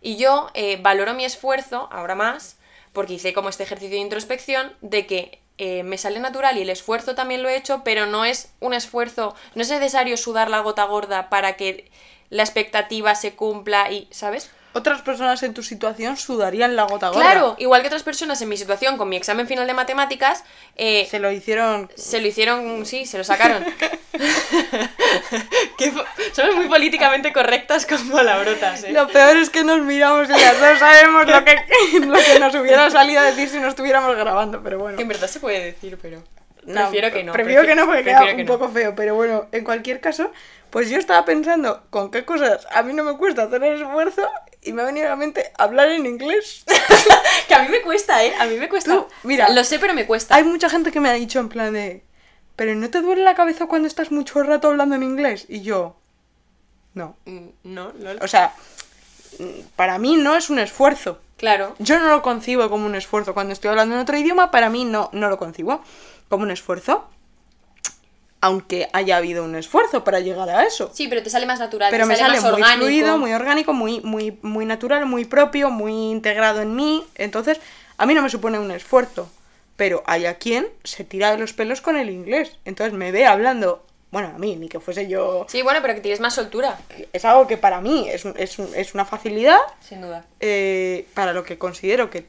Y 0.00 0.16
yo 0.16 0.48
eh, 0.54 0.78
valoro 0.80 1.14
mi 1.14 1.24
esfuerzo, 1.24 1.88
ahora 1.92 2.14
más, 2.14 2.56
porque 2.92 3.14
hice 3.14 3.32
como 3.32 3.48
este 3.48 3.62
ejercicio 3.62 3.96
de 3.96 4.02
introspección, 4.02 4.72
de 4.80 5.06
que 5.06 5.40
eh, 5.58 5.82
me 5.82 5.98
sale 5.98 6.20
natural 6.20 6.56
y 6.56 6.62
el 6.62 6.70
esfuerzo 6.70 7.14
también 7.14 7.42
lo 7.42 7.48
he 7.48 7.56
hecho, 7.56 7.82
pero 7.84 8.06
no 8.06 8.24
es 8.24 8.52
un 8.60 8.72
esfuerzo, 8.72 9.34
no 9.54 9.62
es 9.62 9.68
necesario 9.68 10.16
sudar 10.16 10.48
la 10.48 10.60
gota 10.60 10.84
gorda 10.84 11.28
para 11.28 11.56
que 11.56 11.90
la 12.30 12.42
expectativa 12.42 13.14
se 13.14 13.34
cumpla 13.34 13.92
y, 13.92 14.08
¿sabes? 14.10 14.50
Otras 14.72 15.02
personas 15.02 15.42
en 15.42 15.52
tu 15.52 15.64
situación 15.64 16.16
sudarían 16.16 16.76
la 16.76 16.84
gota 16.84 17.08
gorda. 17.08 17.22
Claro, 17.22 17.56
igual 17.58 17.80
que 17.82 17.88
otras 17.88 18.04
personas 18.04 18.40
en 18.40 18.48
mi 18.48 18.56
situación 18.56 18.98
con 18.98 19.08
mi 19.08 19.16
examen 19.16 19.48
final 19.48 19.66
de 19.66 19.74
matemáticas, 19.74 20.44
eh, 20.76 21.08
Se 21.10 21.18
lo 21.18 21.32
hicieron... 21.32 21.90
se 21.96 22.20
lo 22.20 22.28
hicieron, 22.28 22.86
sí, 22.86 23.04
se 23.04 23.18
lo 23.18 23.24
sacaron. 23.24 23.64
Que 25.76 25.92
Somos 26.32 26.56
muy 26.56 26.68
políticamente 26.68 27.32
correctas 27.32 27.86
con 27.86 28.10
palabrotas, 28.10 28.84
¿eh? 28.84 28.92
Lo 28.92 29.08
peor 29.08 29.36
es 29.38 29.50
que 29.50 29.64
nos 29.64 29.80
miramos 29.80 30.28
y 30.28 30.32
las 30.32 30.60
dos 30.60 30.78
sabemos 30.78 31.26
lo 31.26 31.44
que, 31.44 31.56
lo 32.06 32.18
que 32.18 32.38
nos 32.38 32.54
hubiera 32.54 32.90
salido 32.90 33.20
a 33.20 33.24
decir 33.24 33.48
si 33.48 33.58
no 33.58 33.68
estuviéramos 33.68 34.14
grabando, 34.14 34.62
pero 34.62 34.78
bueno. 34.78 34.96
Que 34.96 35.02
en 35.02 35.08
verdad 35.08 35.28
se 35.28 35.40
puede 35.40 35.64
decir, 35.64 35.98
pero... 36.00 36.22
No, 36.64 36.82
prefiero 36.82 37.10
que 37.10 37.24
no. 37.24 37.32
Prefiero 37.32 37.62
que 37.64 37.74
no 37.74 37.86
porque 37.86 38.04
queda 38.04 38.26
que 38.26 38.34
un 38.34 38.40
no. 38.42 38.46
poco 38.46 38.68
feo, 38.68 38.94
pero 38.94 39.14
bueno, 39.14 39.46
en 39.52 39.64
cualquier 39.64 40.00
caso, 40.00 40.30
pues 40.68 40.90
yo 40.90 40.98
estaba 40.98 41.24
pensando 41.24 41.82
con 41.90 42.10
qué 42.10 42.24
cosas 42.24 42.66
a 42.72 42.82
mí 42.82 42.92
no 42.92 43.02
me 43.02 43.16
cuesta 43.16 43.44
hacer 43.44 43.62
el 43.64 43.80
esfuerzo 43.82 44.28
y 44.62 44.72
me 44.72 44.82
ha 44.82 44.84
venido 44.84 45.06
a 45.06 45.10
la 45.10 45.16
mente 45.16 45.52
hablar 45.58 45.88
en 45.88 46.06
inglés. 46.06 46.64
Que 47.48 47.54
a 47.54 47.62
mí 47.62 47.68
me 47.68 47.82
cuesta, 47.82 48.22
¿eh? 48.24 48.32
A 48.38 48.44
mí 48.46 48.56
me 48.56 48.68
cuesta. 48.68 48.92
Tú, 48.92 49.06
mira, 49.24 49.48
lo 49.48 49.64
sé, 49.64 49.80
pero 49.80 49.92
me 49.92 50.06
cuesta. 50.06 50.36
Hay 50.36 50.44
mucha 50.44 50.68
gente 50.70 50.92
que 50.92 51.00
me 51.00 51.08
ha 51.08 51.14
dicho 51.14 51.40
en 51.40 51.48
plan 51.48 51.72
de, 51.72 52.04
pero 52.54 52.74
¿no 52.76 52.88
te 52.90 53.00
duele 53.00 53.22
la 53.24 53.34
cabeza 53.34 53.66
cuando 53.66 53.88
estás 53.88 54.12
mucho 54.12 54.40
rato 54.44 54.68
hablando 54.68 54.94
en 54.94 55.02
inglés? 55.02 55.46
Y 55.48 55.62
yo, 55.62 55.96
no. 56.94 57.16
Mm, 57.24 57.48
No, 57.64 57.92
no. 57.92 58.10
O 58.20 58.28
sea, 58.28 58.54
mm, 59.40 59.62
para 59.74 59.98
mí 59.98 60.16
no 60.16 60.36
es 60.36 60.48
un 60.48 60.60
esfuerzo. 60.60 61.18
Claro. 61.38 61.74
Yo 61.78 61.98
no 61.98 62.06
lo 62.08 62.22
concibo 62.22 62.68
como 62.70 62.86
un 62.86 62.94
esfuerzo. 62.94 63.34
Cuando 63.34 63.52
estoy 63.52 63.70
hablando 63.70 63.94
en 63.96 64.02
otro 64.02 64.16
idioma, 64.16 64.50
para 64.52 64.70
mí 64.70 64.84
no, 64.84 65.08
no 65.12 65.28
lo 65.28 65.38
concibo 65.38 65.82
como 66.28 66.44
un 66.44 66.50
esfuerzo. 66.52 67.08
Aunque 68.42 68.88
haya 68.94 69.18
habido 69.18 69.44
un 69.44 69.54
esfuerzo 69.54 70.02
para 70.02 70.20
llegar 70.20 70.48
a 70.48 70.64
eso. 70.64 70.90
Sí, 70.94 71.08
pero 71.08 71.22
te 71.22 71.28
sale 71.30 71.44
más 71.46 71.58
natural. 71.58 71.90
Pero 71.90 72.04
te 72.04 72.08
me 72.08 72.16
sale 72.16 72.40
más 72.40 72.42
muy 72.42 72.52
orgánico. 72.62 72.76
fluido, 72.78 73.18
muy 73.18 73.32
orgánico, 73.34 73.72
muy, 73.74 74.00
muy, 74.00 74.38
muy 74.42 74.64
natural, 74.64 75.04
muy 75.06 75.24
propio, 75.26 75.68
muy 75.70 75.92
integrado 76.10 76.62
en 76.62 76.74
mí. 76.74 77.04
Entonces, 77.16 77.60
a 77.98 78.06
mí 78.06 78.14
no 78.14 78.22
me 78.22 78.30
supone 78.30 78.58
un 78.58 78.70
esfuerzo. 78.70 79.30
Pero 79.76 80.02
hay 80.06 80.24
a 80.26 80.34
quien 80.38 80.68
se 80.84 81.04
tira 81.04 81.30
de 81.32 81.38
los 81.38 81.52
pelos 81.52 81.80
con 81.82 81.96
el 81.98 82.08
inglés. 82.10 82.52
Entonces 82.64 82.94
me 82.94 83.12
ve 83.12 83.26
hablando. 83.26 83.84
Bueno, 84.10 84.32
a 84.34 84.38
mí, 84.38 84.56
ni 84.56 84.68
que 84.68 84.80
fuese 84.80 85.06
yo. 85.06 85.46
Sí, 85.48 85.62
bueno, 85.62 85.80
pero 85.82 85.94
que 85.94 86.00
tienes 86.00 86.20
más 86.20 86.34
soltura. 86.34 86.78
Es 87.12 87.24
algo 87.24 87.46
que 87.46 87.56
para 87.58 87.80
mí 87.80 88.08
es, 88.08 88.24
es, 88.24 88.58
es 88.58 88.94
una 88.94 89.04
facilidad 89.04 89.58
Sin 89.86 90.00
duda. 90.00 90.24
eh, 90.40 91.06
para 91.14 91.32
lo 91.32 91.44
que 91.44 91.58
considero 91.58 92.10
que 92.10 92.26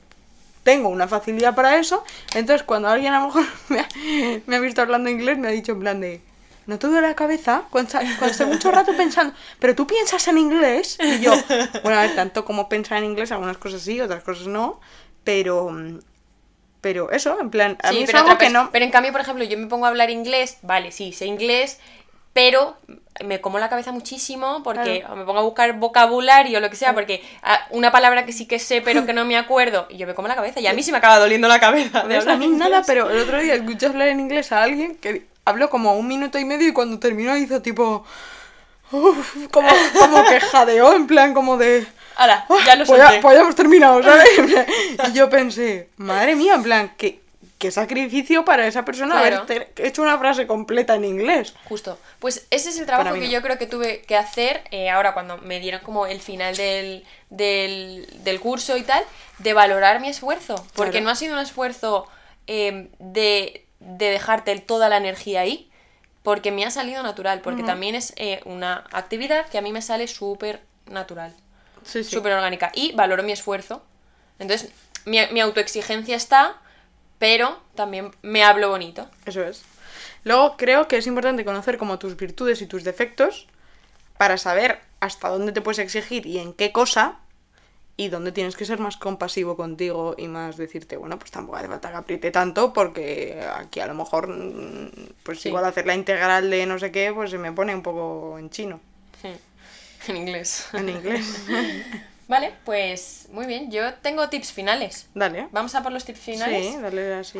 tengo 0.63 0.89
una 0.89 1.08
facilidad 1.08 1.56
para 1.56 1.78
eso. 1.78 2.04
Entonces, 2.36 2.63
cuando 2.63 2.88
alguien 2.89 3.13
a 3.13 3.19
lo 3.19 3.28
mejor 3.28 3.45
me 3.69 3.80
ha, 3.80 3.88
me 4.45 4.56
ha 4.56 4.60
visto 4.60 4.82
hablando 4.82 5.10
inglés, 5.10 5.38
me 5.38 5.47
ha 5.47 5.52
dicho 5.52 5.71
en 5.74 5.80
plan 5.80 6.00
de. 6.02 6.21
¿No 6.67 6.78
te 6.78 6.88
duele 6.88 7.08
la 7.08 7.15
cabeza? 7.15 7.63
Cuando, 7.71 7.91
cuando 7.91 8.28
estoy 8.28 8.45
mucho 8.45 8.71
rato 8.71 8.95
pensando, 8.95 9.34
pero 9.60 9.76
tú 9.76 9.88
piensas 9.88 10.28
en 10.28 10.38
inglés. 10.38 10.97
Y 11.02 11.19
yo, 11.19 11.34
bueno, 11.84 11.97
a 11.97 12.04
ver, 12.04 12.15
tanto 12.15 12.45
como 12.45 12.69
pensar 12.69 13.00
en 13.00 13.06
inglés, 13.06 13.32
algunas 13.32 13.58
cosas 13.58 13.82
sí, 13.82 14.00
otras 14.00 14.24
cosas 14.24 14.47
no. 14.47 14.80
Pero. 15.24 15.76
Pero 16.82 17.12
eso, 17.12 17.39
en 17.39 17.52
plan, 17.52 17.78
a 17.84 17.89
sí, 17.89 17.95
mí 17.97 18.04
es 18.04 18.15
algo 18.15 18.39
que 18.39 18.50
no. 18.50 18.71
pero 18.71 18.84
en 18.84 18.89
cambio, 18.91 19.12
por 19.12 19.21
ejemplo, 19.21 19.43
yo 19.43 19.56
me 19.56 19.67
pongo 19.67 19.86
a 19.86 19.89
hablar 19.89 20.10
inglés, 20.10 20.58
vale, 20.63 20.91
sí, 20.91 21.13
sé 21.13 21.28
inglés, 21.28 21.80
pero 22.34 22.78
me 23.24 23.41
como 23.41 23.60
la 23.60 23.70
cabeza 23.70 23.91
muchísimo 23.91 24.63
porque 24.63 25.06
me 25.15 25.26
pongo 25.26 25.39
a 25.39 25.44
buscar 25.44 25.74
vocabulario 25.74 26.58
o 26.58 26.62
lo 26.62 26.70
que 26.70 26.76
sea, 26.76 26.94
porque 26.94 27.24
ah, 27.44 27.60
una 27.70 27.91
palabra 27.91 28.26
que 28.26 28.34
sí 28.34 28.46
que 28.46 28.58
sé 28.58 28.82
pero 28.82 29.06
que 29.06 29.13
no 29.13 29.26
me 29.26 29.38
acuerdo, 29.38 29.88
y 29.89 29.98
yo 29.98 30.08
me 30.08 30.13
como 30.13 30.28
la 30.28 30.36
cabeza 30.36 30.60
y 30.60 30.67
a 30.67 30.74
mí 30.74 30.82
sí 30.84 30.91
me 30.91 30.98
acaba 30.98 31.20
doliendo 31.20 31.48
la 31.48 31.60
cabeza. 31.60 32.04
de 32.04 32.38
mí 32.38 32.46
inglés. 32.46 32.60
nada, 32.60 32.84
pero 32.86 33.10
el 33.10 33.20
otro 33.20 33.39
día 33.39 33.56
escuché 33.56 33.88
hablar 33.88 34.08
en 34.08 34.20
inglés 34.20 34.52
a 34.52 34.63
alguien 34.63 34.96
que 34.96 35.26
habló 35.46 35.70
como 35.70 35.96
un 35.96 36.08
minuto 36.08 36.39
y 36.39 36.46
medio 36.46 36.67
y 36.67 36.74
cuando 36.74 37.00
terminó 37.00 37.36
hizo 37.38 37.62
tipo. 37.62 38.06
uf, 38.91 39.48
como, 39.52 39.70
como 40.00 40.24
que 40.26 40.39
jadeó, 40.39 40.94
en 40.96 41.08
plan 41.08 41.34
como 41.34 41.58
de. 41.58 41.86
Hala, 42.15 42.46
ya 42.65 42.76
lo 42.76 42.86
pues, 42.86 43.00
ya, 43.00 43.22
pues 43.22 43.36
ya 43.36 43.41
hemos 43.41 43.56
terminado, 43.56 44.04
¿sabes? 44.04 44.28
y 45.10 45.13
yo 45.13 45.30
pensé, 45.30 45.89
madre 45.98 46.36
mía, 46.36 46.56
en 46.56 46.63
plan, 46.63 46.94
que, 46.98 47.21
qué 47.62 47.71
sacrificio 47.71 48.43
para 48.43 48.65
esa 48.67 48.84
persona 48.84 49.19
Claro. 49.21 49.43
haber 49.43 49.71
hecho 49.78 50.02
una 50.02 50.17
frase 50.17 50.47
completa 50.47 50.95
en 50.95 51.06
inglés. 51.06 51.54
Justo. 51.69 51.97
Pues 52.19 52.45
ese 52.50 52.69
es 52.69 52.80
el 52.80 52.86
trabajo 52.88 53.13
que 53.13 53.19
no. 53.21 53.26
yo 53.32 53.41
creo 53.41 53.58
que 53.58 53.67
tuve 53.67 54.02
que 54.02 54.17
hacer 54.17 54.63
eh, 54.71 54.89
ahora 54.89 55.13
cuando 55.13 55.38
me 55.38 55.60
dieron 55.60 55.82
como 55.82 56.08
el 56.08 56.19
final 56.19 56.58
del, 56.58 57.06
del, 57.30 58.08
del 58.24 58.39
curso 58.39 58.76
y 58.78 58.82
tal, 58.84 59.04
de 59.38 59.54
valorar 59.54 60.00
mi 60.02 60.10
esfuerzo. 60.10 60.56
Porque 60.76 60.91
Claro. 60.91 61.06
no 61.06 61.12
ha 61.12 61.15
sido 61.15 61.34
un 61.36 61.39
esfuerzo 61.39 62.08
eh, 62.47 62.89
de, 63.00 63.65
de 63.80 64.10
dejarte 64.10 64.58
toda 64.60 64.89
la 64.89 64.97
energía 64.97 65.41
ahí, 65.41 65.69
porque 66.24 66.52
me 66.52 66.65
ha 66.65 66.71
salido 66.71 67.02
natural, 67.04 67.41
porque 67.41 67.63
también 67.63 67.95
es 67.95 68.13
eh, 68.17 68.41
una 68.45 68.84
actividad 68.91 69.47
que 69.47 69.58
a 69.58 69.62
mí 69.62 69.71
me 69.71 69.82
sale 69.82 70.08
súper 70.08 70.62
natural, 70.88 71.34
Sí, 71.84 72.04
sí. 72.04 72.10
súper 72.12 72.34
orgánica. 72.34 72.71
Y 72.76 72.91
valoro 72.93 73.24
mi 73.24 73.32
esfuerzo. 73.32 73.84
Entonces, 74.39 74.71
mi, 75.06 75.19
mi 75.32 75.39
autoexigencia 75.39 76.15
está, 76.15 76.58
pero 77.22 77.56
también 77.76 78.10
me 78.24 78.44
hablo 78.44 78.70
bonito. 78.70 79.08
Eso 79.28 79.44
es. 79.44 79.62
Luego 80.24 80.58
creo 80.58 80.88
que 80.88 80.98
es 80.98 81.06
importante 81.06 81.46
conocer 81.46 81.78
como 81.78 82.00
tus 82.00 82.18
virtudes 82.18 82.64
y 82.64 82.66
tus 82.66 82.84
defectos 82.84 83.48
para 84.18 84.38
saber 84.40 84.80
hasta 85.00 85.30
dónde 85.30 85.52
te 85.52 85.62
puedes 85.62 85.78
exigir 85.78 86.26
y 86.26 86.40
en 86.40 86.54
qué 86.54 86.72
cosa 86.72 87.20
y 87.96 88.08
dónde 88.10 88.32
tienes 88.32 88.56
que 88.56 88.66
ser 88.66 88.80
más 88.80 88.98
compasivo 88.98 89.56
contigo 89.56 90.16
y 90.18 90.28
más 90.28 90.58
decirte, 90.58 90.98
bueno, 90.98 91.20
pues 91.20 91.30
tampoco 91.30 91.58
hace 91.58 91.68
falta 91.68 91.92
que 91.92 91.98
apriete 91.98 92.32
tanto 92.32 92.74
porque 92.74 93.40
aquí 93.56 93.80
a 93.82 93.86
lo 93.86 93.94
mejor, 93.94 94.28
mm, 94.30 94.90
pues 95.22 95.42
Sí. 95.42 95.50
igual 95.50 95.66
hacer 95.66 95.86
la 95.86 95.94
integral 95.94 96.50
de 96.50 96.66
no 96.66 96.80
sé 96.80 96.92
qué, 96.92 97.12
pues 97.14 97.30
se 97.30 97.38
me 97.38 97.52
pone 97.52 97.76
un 97.76 97.84
poco 97.84 98.40
en 98.40 98.50
chino, 98.50 98.80
En 100.08 100.18
inglés. 100.18 100.68
en 100.74 100.90
inglés. 100.90 101.46
Vale, 102.32 102.54
pues 102.63 103.28
muy 103.34 103.46
bien. 103.46 103.70
Yo 103.72 103.94
tengo 103.96 104.30
tips 104.30 104.54
finales. 104.54 105.10
Dale. 105.13 105.50
Vamos 105.52 105.76
a 105.76 105.84
por 105.84 105.91
los 105.91 106.06
tips 106.06 106.20
finales. 106.22 106.65
Sí, 106.65 106.78
dale 106.82 107.15
así. 107.15 107.39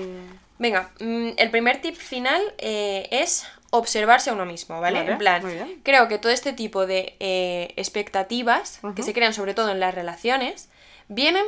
Venga, 0.60 0.92
mm, 1.00 1.30
el 1.38 1.50
primer 1.50 1.80
tip 1.80 1.96
final 1.96 2.42
eh, 2.58 3.08
es 3.10 3.46
observarse 3.70 4.32
a 4.32 4.34
uno 4.34 4.46
mismo, 4.46 4.82
¿vale? 4.82 5.00
Vale, 5.00 5.12
en 5.14 5.18
plan, 5.18 5.80
creo 5.84 6.10
que 6.10 6.18
todo 6.18 6.34
este 6.34 6.52
tipo 6.52 6.86
de 6.88 7.16
eh, 7.22 7.74
expectativas 7.78 8.82
que 8.94 9.02
se 9.02 9.14
crean 9.14 9.34
sobre 9.34 9.54
todo 9.54 9.72
en 9.72 9.80
las 9.80 9.96
relaciones 9.96 10.68
vienen 11.08 11.46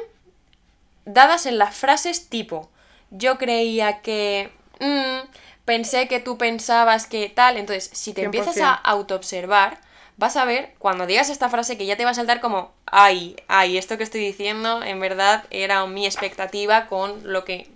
dadas 1.04 1.46
en 1.46 1.58
las 1.58 1.76
frases 1.76 2.30
tipo 2.30 2.70
yo 3.12 3.38
creía 3.38 4.00
que 4.00 4.52
mm, 4.80 5.28
pensé 5.66 6.08
que 6.08 6.22
tú 6.22 6.38
pensabas 6.38 7.08
que 7.08 7.28
tal 7.28 7.58
entonces 7.58 7.90
si 7.92 8.14
te 8.14 8.24
empiezas 8.24 8.56
a 8.62 8.78
100%. 8.78 8.80
autoobservar 8.86 9.82
vas 10.18 10.38
a 10.38 10.46
ver 10.46 10.74
cuando 10.80 11.06
digas 11.06 11.30
esta 11.30 11.50
frase 11.50 11.78
que 11.78 11.86
ya 11.86 11.98
te 11.98 12.06
va 12.06 12.12
a 12.12 12.14
saltar 12.14 12.40
como 12.42 12.72
ay 12.86 13.36
ay 13.48 13.78
esto 13.78 13.98
que 13.98 14.04
estoy 14.04 14.22
diciendo 14.22 14.84
en 14.84 15.00
verdad 15.00 15.44
era 15.50 15.86
mi 15.86 16.06
expectativa 16.06 16.88
con 16.88 17.32
lo 17.32 17.44
que 17.46 17.70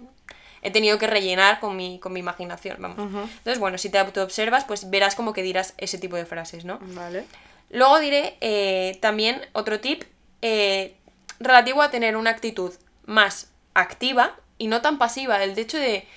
he 0.62 0.71
tenido 0.71 0.97
que 0.97 1.08
rellenar 1.08 1.60
con 1.60 1.76
mi, 1.76 2.00
con 2.00 2.13
mi 2.13 2.19
imaginación 2.19 2.78
vamos 2.80 2.97
entonces 3.00 3.60
bueno 3.60 3.78
si 3.78 3.89
te 3.89 3.97
autoobservas 3.97 4.65
pues 4.65 4.89
verás 4.89 5.15
como 5.15 5.34
que 5.34 5.43
dirás 5.43 5.73
ese 5.78 5.97
tipo 5.97 6.15
de 6.15 6.26
frases 6.26 6.65
no 6.65 6.80
Vale. 6.82 7.26
Luego 7.69 8.00
diré 8.00 8.38
eh, 8.41 8.97
también 9.02 9.41
otro 9.54 9.80
tip 9.80 10.04
eh, 10.41 10.95
relativo 11.39 11.82
a 11.82 11.91
tener 11.91 12.15
una 12.15 12.30
actitud 12.30 12.73
más 13.06 13.52
activa 13.73 14.36
y 14.58 14.67
no 14.67 14.82
tan 14.82 14.97
pasiva. 14.97 15.43
El 15.43 15.58
hecho 15.58 15.78
de 15.78 16.08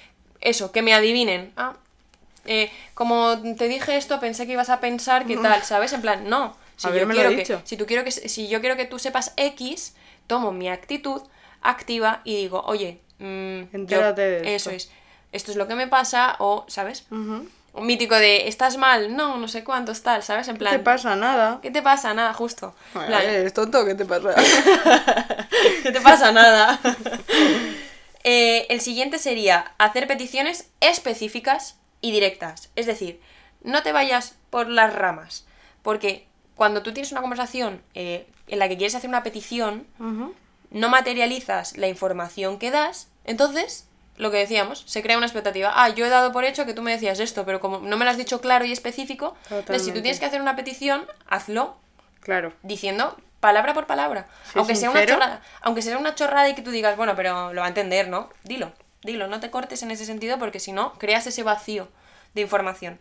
eso, 0.41 0.73
que 0.73 0.83
me 0.83 0.95
adivinen. 0.95 1.53
Ah, 1.57 1.75
eh, 2.51 2.71
como 2.95 3.39
te 3.57 3.69
dije 3.69 3.97
esto, 3.97 4.19
pensé 4.19 4.45
que 4.47 4.53
ibas 4.53 4.71
a 4.71 4.81
pensar 4.81 5.25
que 5.25 5.37
tal, 5.37 5.63
¿sabes? 5.63 5.93
En 5.93 6.01
plan, 6.03 6.29
no. 6.29 6.57
Si 6.77 6.89
yo, 6.89 7.07
quiero 7.09 7.31
que, 7.31 7.37
dicho. 7.37 7.63
si, 7.65 7.77
tú 7.77 7.87
quiero 7.87 8.03
que, 8.05 8.11
si 8.11 8.49
yo 8.49 8.61
quiero 8.61 8.77
que 8.77 8.87
tú 8.87 8.99
sepas 8.99 9.33
X, 9.37 9.95
tomo 10.27 10.51
mi 10.51 10.69
actitud 10.69 11.23
activa 11.63 12.23
y 12.25 12.37
digo, 12.37 12.63
oye, 12.67 13.01
mm, 13.19 13.61
yo- 13.61 13.69
Entérate 13.73 14.23
de 14.23 14.55
eso 14.55 14.71
esto. 14.71 14.91
es. 14.91 14.91
Esto 15.33 15.53
es 15.53 15.57
lo 15.57 15.69
que 15.69 15.77
me 15.77 15.87
pasa, 15.87 16.35
o, 16.41 16.65
¿sabes? 16.67 17.05
Un 17.11 17.87
mítico 17.87 18.17
de, 18.17 18.49
¿estás 18.49 18.77
mal? 18.79 19.15
No, 19.15 19.37
no 19.37 19.47
sé 19.47 19.63
cuántos, 19.63 20.03
tal, 20.03 20.25
¿sabes? 20.25 20.49
En 20.49 20.55
¿Qué 20.55 20.59
plan, 20.61 20.73
te 20.73 20.79
pasa? 20.81 21.15
Nada. 21.15 21.61
¿Qué 21.63 21.71
te 21.71 21.83
pasa? 21.83 22.13
Nada, 22.15 22.33
justo. 22.35 22.75
Plan, 22.93 23.23
¿Eres 23.23 23.55
tonto? 23.55 23.85
¿Qué 23.85 23.95
te 23.95 24.05
pasa? 24.07 24.35
¿Qué 25.85 25.93
te 25.93 26.01
pasa? 26.01 26.33
Nada. 26.33 26.81
Eh, 28.23 28.67
el 28.69 28.83
siguiente 28.83 29.19
sería 29.19 29.73
hacer 29.79 30.07
peticiones 30.07 30.69
específicas 30.81 31.77
y 32.01 32.13
directas. 32.13 32.71
Es 32.77 32.87
decir, 32.87 33.21
no 33.63 33.83
te 33.83 33.93
vayas 33.93 34.37
por 34.51 34.69
las 34.69 34.93
ramas. 34.95 35.47
Porque 35.83 36.27
cuando 36.57 36.83
tú 36.83 36.93
tienes 36.93 37.13
una 37.13 37.21
conversación 37.21 37.83
eh, 37.95 38.27
en 38.49 38.59
la 38.59 38.69
que 38.69 38.77
quieres 38.77 38.95
hacer 38.95 39.09
una 39.09 39.23
petición, 39.23 39.87
no 40.71 40.89
materializas 40.89 41.77
la 41.77 41.89
información 41.89 42.59
que 42.59 42.71
das, 42.71 43.09
entonces, 43.25 43.87
lo 44.17 44.31
que 44.31 44.39
decíamos, 44.39 44.83
se 44.87 45.03
crea 45.03 45.17
una 45.17 45.27
expectativa. 45.27 45.73
Ah, 45.75 45.89
yo 45.91 46.05
he 46.07 46.09
dado 46.11 46.33
por 46.33 46.45
hecho 46.45 46.67
que 46.67 46.75
tú 46.75 46.83
me 46.83 46.93
decías 46.93 47.21
esto, 47.21 47.45
pero 47.45 47.61
como 47.61 47.79
no 47.79 47.97
me 47.97 48.05
lo 48.05 48.11
has 48.11 48.17
dicho 48.19 48.41
claro 48.41 48.65
y 48.65 48.73
específico, 48.73 49.37
entonces 49.51 49.85
si 49.85 49.93
tú 49.93 50.01
tienes 50.03 50.21
que 50.21 50.27
hacer 50.27 50.41
una 50.41 50.57
petición, 50.57 51.07
hazlo 51.29 51.77
Claro. 52.21 52.53
diciendo 52.63 53.17
palabra 53.41 53.73
por 53.73 53.87
palabra. 53.87 54.29
Aunque 54.55 54.77
sea 54.77 54.91
una 54.91 55.07
chorrada, 55.07 55.41
aunque 55.63 55.81
sea 55.81 55.97
una 55.97 56.15
chorrada 56.15 56.49
y 56.51 56.55
que 56.55 56.61
tú 56.63 56.71
digas, 56.71 56.97
bueno, 56.99 57.17
pero 57.17 57.53
lo 57.55 57.61
va 57.61 57.67
a 57.67 57.69
entender, 57.69 58.09
¿no? 58.09 58.29
Dilo, 58.45 58.73
dilo, 59.03 59.29
no 59.29 59.41
te 59.41 59.51
cortes 59.51 59.83
en 59.83 59.91
ese 59.91 60.05
sentido 60.05 60.39
porque 60.39 60.61
si 60.61 60.73
no, 60.73 60.95
creas 60.95 61.27
ese 61.27 61.43
vacío 61.43 61.89
de 62.35 62.43
información. 62.43 62.99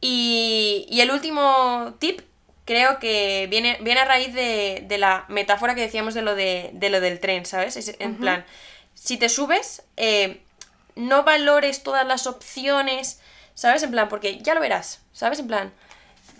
Y, 0.00 0.86
y 0.88 1.00
el 1.00 1.10
último 1.10 1.94
tip 1.98 2.20
creo 2.64 2.98
que 2.98 3.46
viene, 3.50 3.78
viene 3.80 4.00
a 4.00 4.04
raíz 4.04 4.34
de, 4.34 4.84
de 4.86 4.98
la 4.98 5.24
metáfora 5.28 5.74
que 5.74 5.80
decíamos 5.80 6.14
de 6.14 6.22
lo, 6.22 6.34
de, 6.34 6.70
de 6.74 6.90
lo 6.90 7.00
del 7.00 7.18
tren, 7.18 7.46
¿sabes? 7.46 7.76
Es 7.76 7.96
en 7.98 8.16
plan, 8.16 8.44
si 8.94 9.16
te 9.16 9.28
subes, 9.28 9.82
eh, 9.96 10.42
no 10.94 11.24
valores 11.24 11.82
todas 11.82 12.06
las 12.06 12.26
opciones, 12.26 13.20
¿sabes? 13.54 13.82
En 13.82 13.90
plan, 13.90 14.08
porque 14.08 14.38
ya 14.40 14.54
lo 14.54 14.60
verás, 14.60 15.00
¿sabes? 15.12 15.38
En 15.38 15.46
plan, 15.46 15.72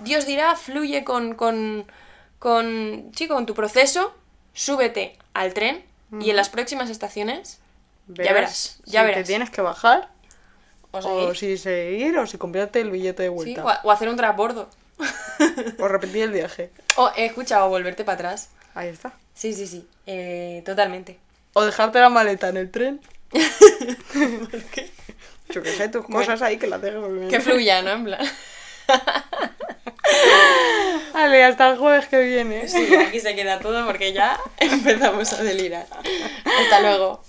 Dios 0.00 0.26
dirá, 0.26 0.54
fluye 0.54 1.02
con, 1.02 1.34
con, 1.34 1.90
con, 2.38 3.10
sí, 3.16 3.26
con 3.26 3.46
tu 3.46 3.54
proceso, 3.54 4.14
súbete 4.52 5.16
al 5.34 5.54
tren 5.54 5.84
y 6.20 6.30
en 6.30 6.36
las 6.36 6.50
próximas 6.50 6.90
estaciones 6.90 7.58
Ya 8.08 8.32
verás, 8.32 8.80
ya 8.84 9.00
si 9.00 9.06
verás. 9.06 9.22
te 9.22 9.26
tienes 9.26 9.50
que 9.50 9.60
bajar, 9.60 10.08
o, 10.90 11.34
si 11.34 11.56
seguir, 11.58 12.16
o 12.18 12.26
si 12.26 12.38
comprarte 12.38 12.80
el 12.80 12.90
billete 12.90 13.22
de 13.24 13.28
sí, 13.28 13.34
vuelta. 13.34 13.64
o, 13.64 13.68
a- 13.68 13.80
o 13.84 13.90
hacer 13.90 14.08
un 14.08 14.16
transbordo. 14.16 14.68
O 15.78 15.86
repetir 15.86 16.24
el 16.24 16.32
viaje. 16.32 16.70
O, 16.96 17.08
eh, 17.16 17.26
escucha, 17.26 17.64
o 17.64 17.68
volverte 17.68 18.02
para 18.04 18.14
atrás. 18.16 18.48
Ahí 18.74 18.88
está. 18.88 19.12
Sí, 19.34 19.54
sí, 19.54 19.66
sí, 19.68 19.86
eh, 20.06 20.62
totalmente. 20.66 21.18
O 21.52 21.64
dejarte 21.64 22.00
la 22.00 22.08
maleta 22.08 22.48
en 22.48 22.56
el 22.56 22.70
tren. 22.72 23.00
Yo 25.50 25.62
qué 25.62 25.72
sé, 25.72 25.88
tus 25.88 26.04
cosas 26.06 26.42
ahí 26.42 26.56
que 26.58 26.66
las 26.66 26.82
dejes 26.82 27.00
primero. 27.02 27.28
Que 27.28 27.40
fluya, 27.40 27.82
¿no? 27.82 27.90
En 27.92 28.04
plan. 28.04 28.26
Vale, 31.12 31.44
hasta 31.44 31.70
el 31.70 31.78
jueves 31.78 32.06
que 32.08 32.20
viene. 32.20 32.68
Sí, 32.68 32.94
aquí 32.96 33.20
se 33.20 33.34
queda 33.34 33.58
todo 33.58 33.86
porque 33.86 34.12
ya 34.12 34.38
empezamos 34.58 35.32
a 35.32 35.42
delirar. 35.42 35.86
Hasta 36.44 36.80
luego. 36.80 37.22